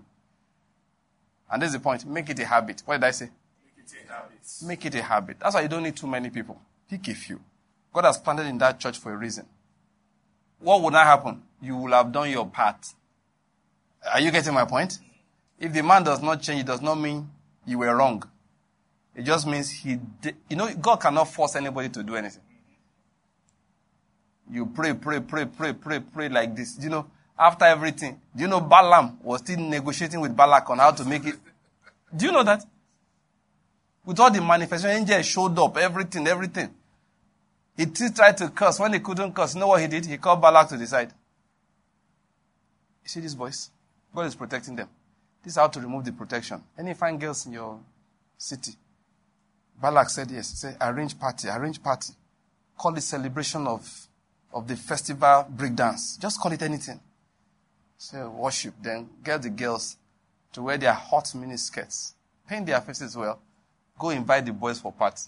[1.52, 2.06] And there's the point.
[2.06, 2.82] Make it a habit.
[2.86, 3.30] What did I say?
[3.76, 4.40] Make it a habit.
[4.64, 5.38] Make it a habit.
[5.40, 6.60] That's why you don't need too many people.
[6.90, 7.42] Pick a few.
[7.94, 9.46] God has planted in that church for a reason.
[10.66, 11.44] What would not happen?
[11.62, 12.88] You will have done your part.
[14.12, 14.98] Are you getting my point?
[15.60, 17.30] If the man does not change, it does not mean
[17.68, 18.24] you were wrong.
[19.16, 22.42] It just means he, did, you know, God cannot force anybody to do anything.
[24.50, 26.80] You pray, pray, pray, pray, pray, pray like this.
[26.82, 27.06] You know,
[27.38, 31.26] after everything, do you know Balaam was still negotiating with Balak on how to make
[31.28, 31.36] it?
[32.16, 32.66] Do you know that?
[34.04, 36.74] With all the manifestation, angels showed up, everything, everything.
[37.78, 38.80] He still tried to curse.
[38.80, 40.06] When he couldn't curse, you know what he did?
[40.06, 41.12] He called Balak to the side.
[43.04, 43.70] You see these boys?
[44.14, 44.90] God is protecting them.
[45.44, 46.64] This is how to remove the protection.
[46.78, 47.80] Any fine girls in your
[48.38, 48.72] city,
[49.80, 50.48] Balak said yes.
[50.48, 52.14] Said, arrange party, arrange party.
[52.78, 53.88] Call it celebration of,
[54.54, 56.20] of the festival breakdance.
[56.20, 57.00] Just call it anything.
[57.98, 58.74] Say worship.
[58.82, 59.98] Then get the girls
[60.54, 62.16] to wear their hot mini skirts.
[62.48, 63.40] Paint their faces well.
[64.00, 65.24] Go invite the boys for party.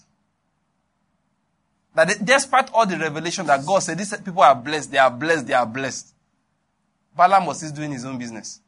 [2.06, 5.48] That despite all the revelation that God said, these people are blessed, they are blessed,
[5.48, 6.14] they are blessed.
[7.16, 8.60] Balaam was still doing his own business.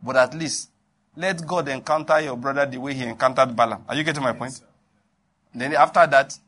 [0.00, 0.70] But at least
[1.16, 3.84] let God encounter your brother the way he encountered Balaam.
[3.88, 4.60] Are you getting my point?
[5.52, 6.38] Then after that,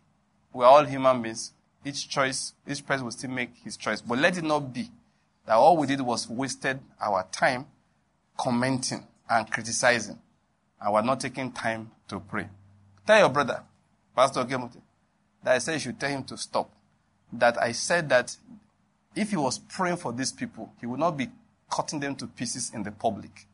[0.53, 1.53] we're all human beings.
[1.85, 4.01] each choice, each person will still make his choice.
[4.01, 4.91] But let it not be
[5.47, 7.66] that all we did was wasted our time
[8.37, 10.19] commenting and criticizing,
[10.81, 12.47] and we're not taking time to pray.
[13.07, 13.62] Tell your brother,
[14.16, 14.81] Pastor Gemuti,
[15.45, 16.71] that I said you should tell him to stop.
[17.33, 18.37] That I said that
[19.15, 21.29] if he was praying for these people, he would not be
[21.71, 23.47] cutting them to pieces in the public.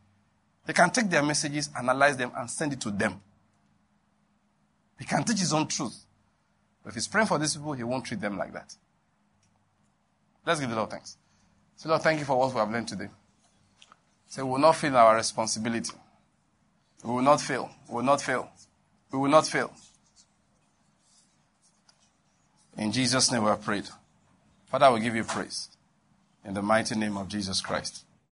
[0.67, 3.21] He can take their messages, analyze them, and send it to them.
[4.99, 6.05] He can teach his own truth.
[6.83, 8.75] But if he's praying for these people, he won't treat them like that.
[10.47, 11.17] Let's give the Lord thanks.
[11.77, 13.09] So, Lord, thank you for what we have learned today.
[14.27, 15.93] Say, we will not fail our responsibility.
[17.03, 17.71] We will not fail.
[17.89, 18.51] We will not fail.
[19.11, 19.73] We will not fail.
[22.81, 23.85] In Jesus' name we have prayed.
[24.71, 25.69] Father, we give you praise.
[26.47, 28.07] In the mighty name of Jesus Christ.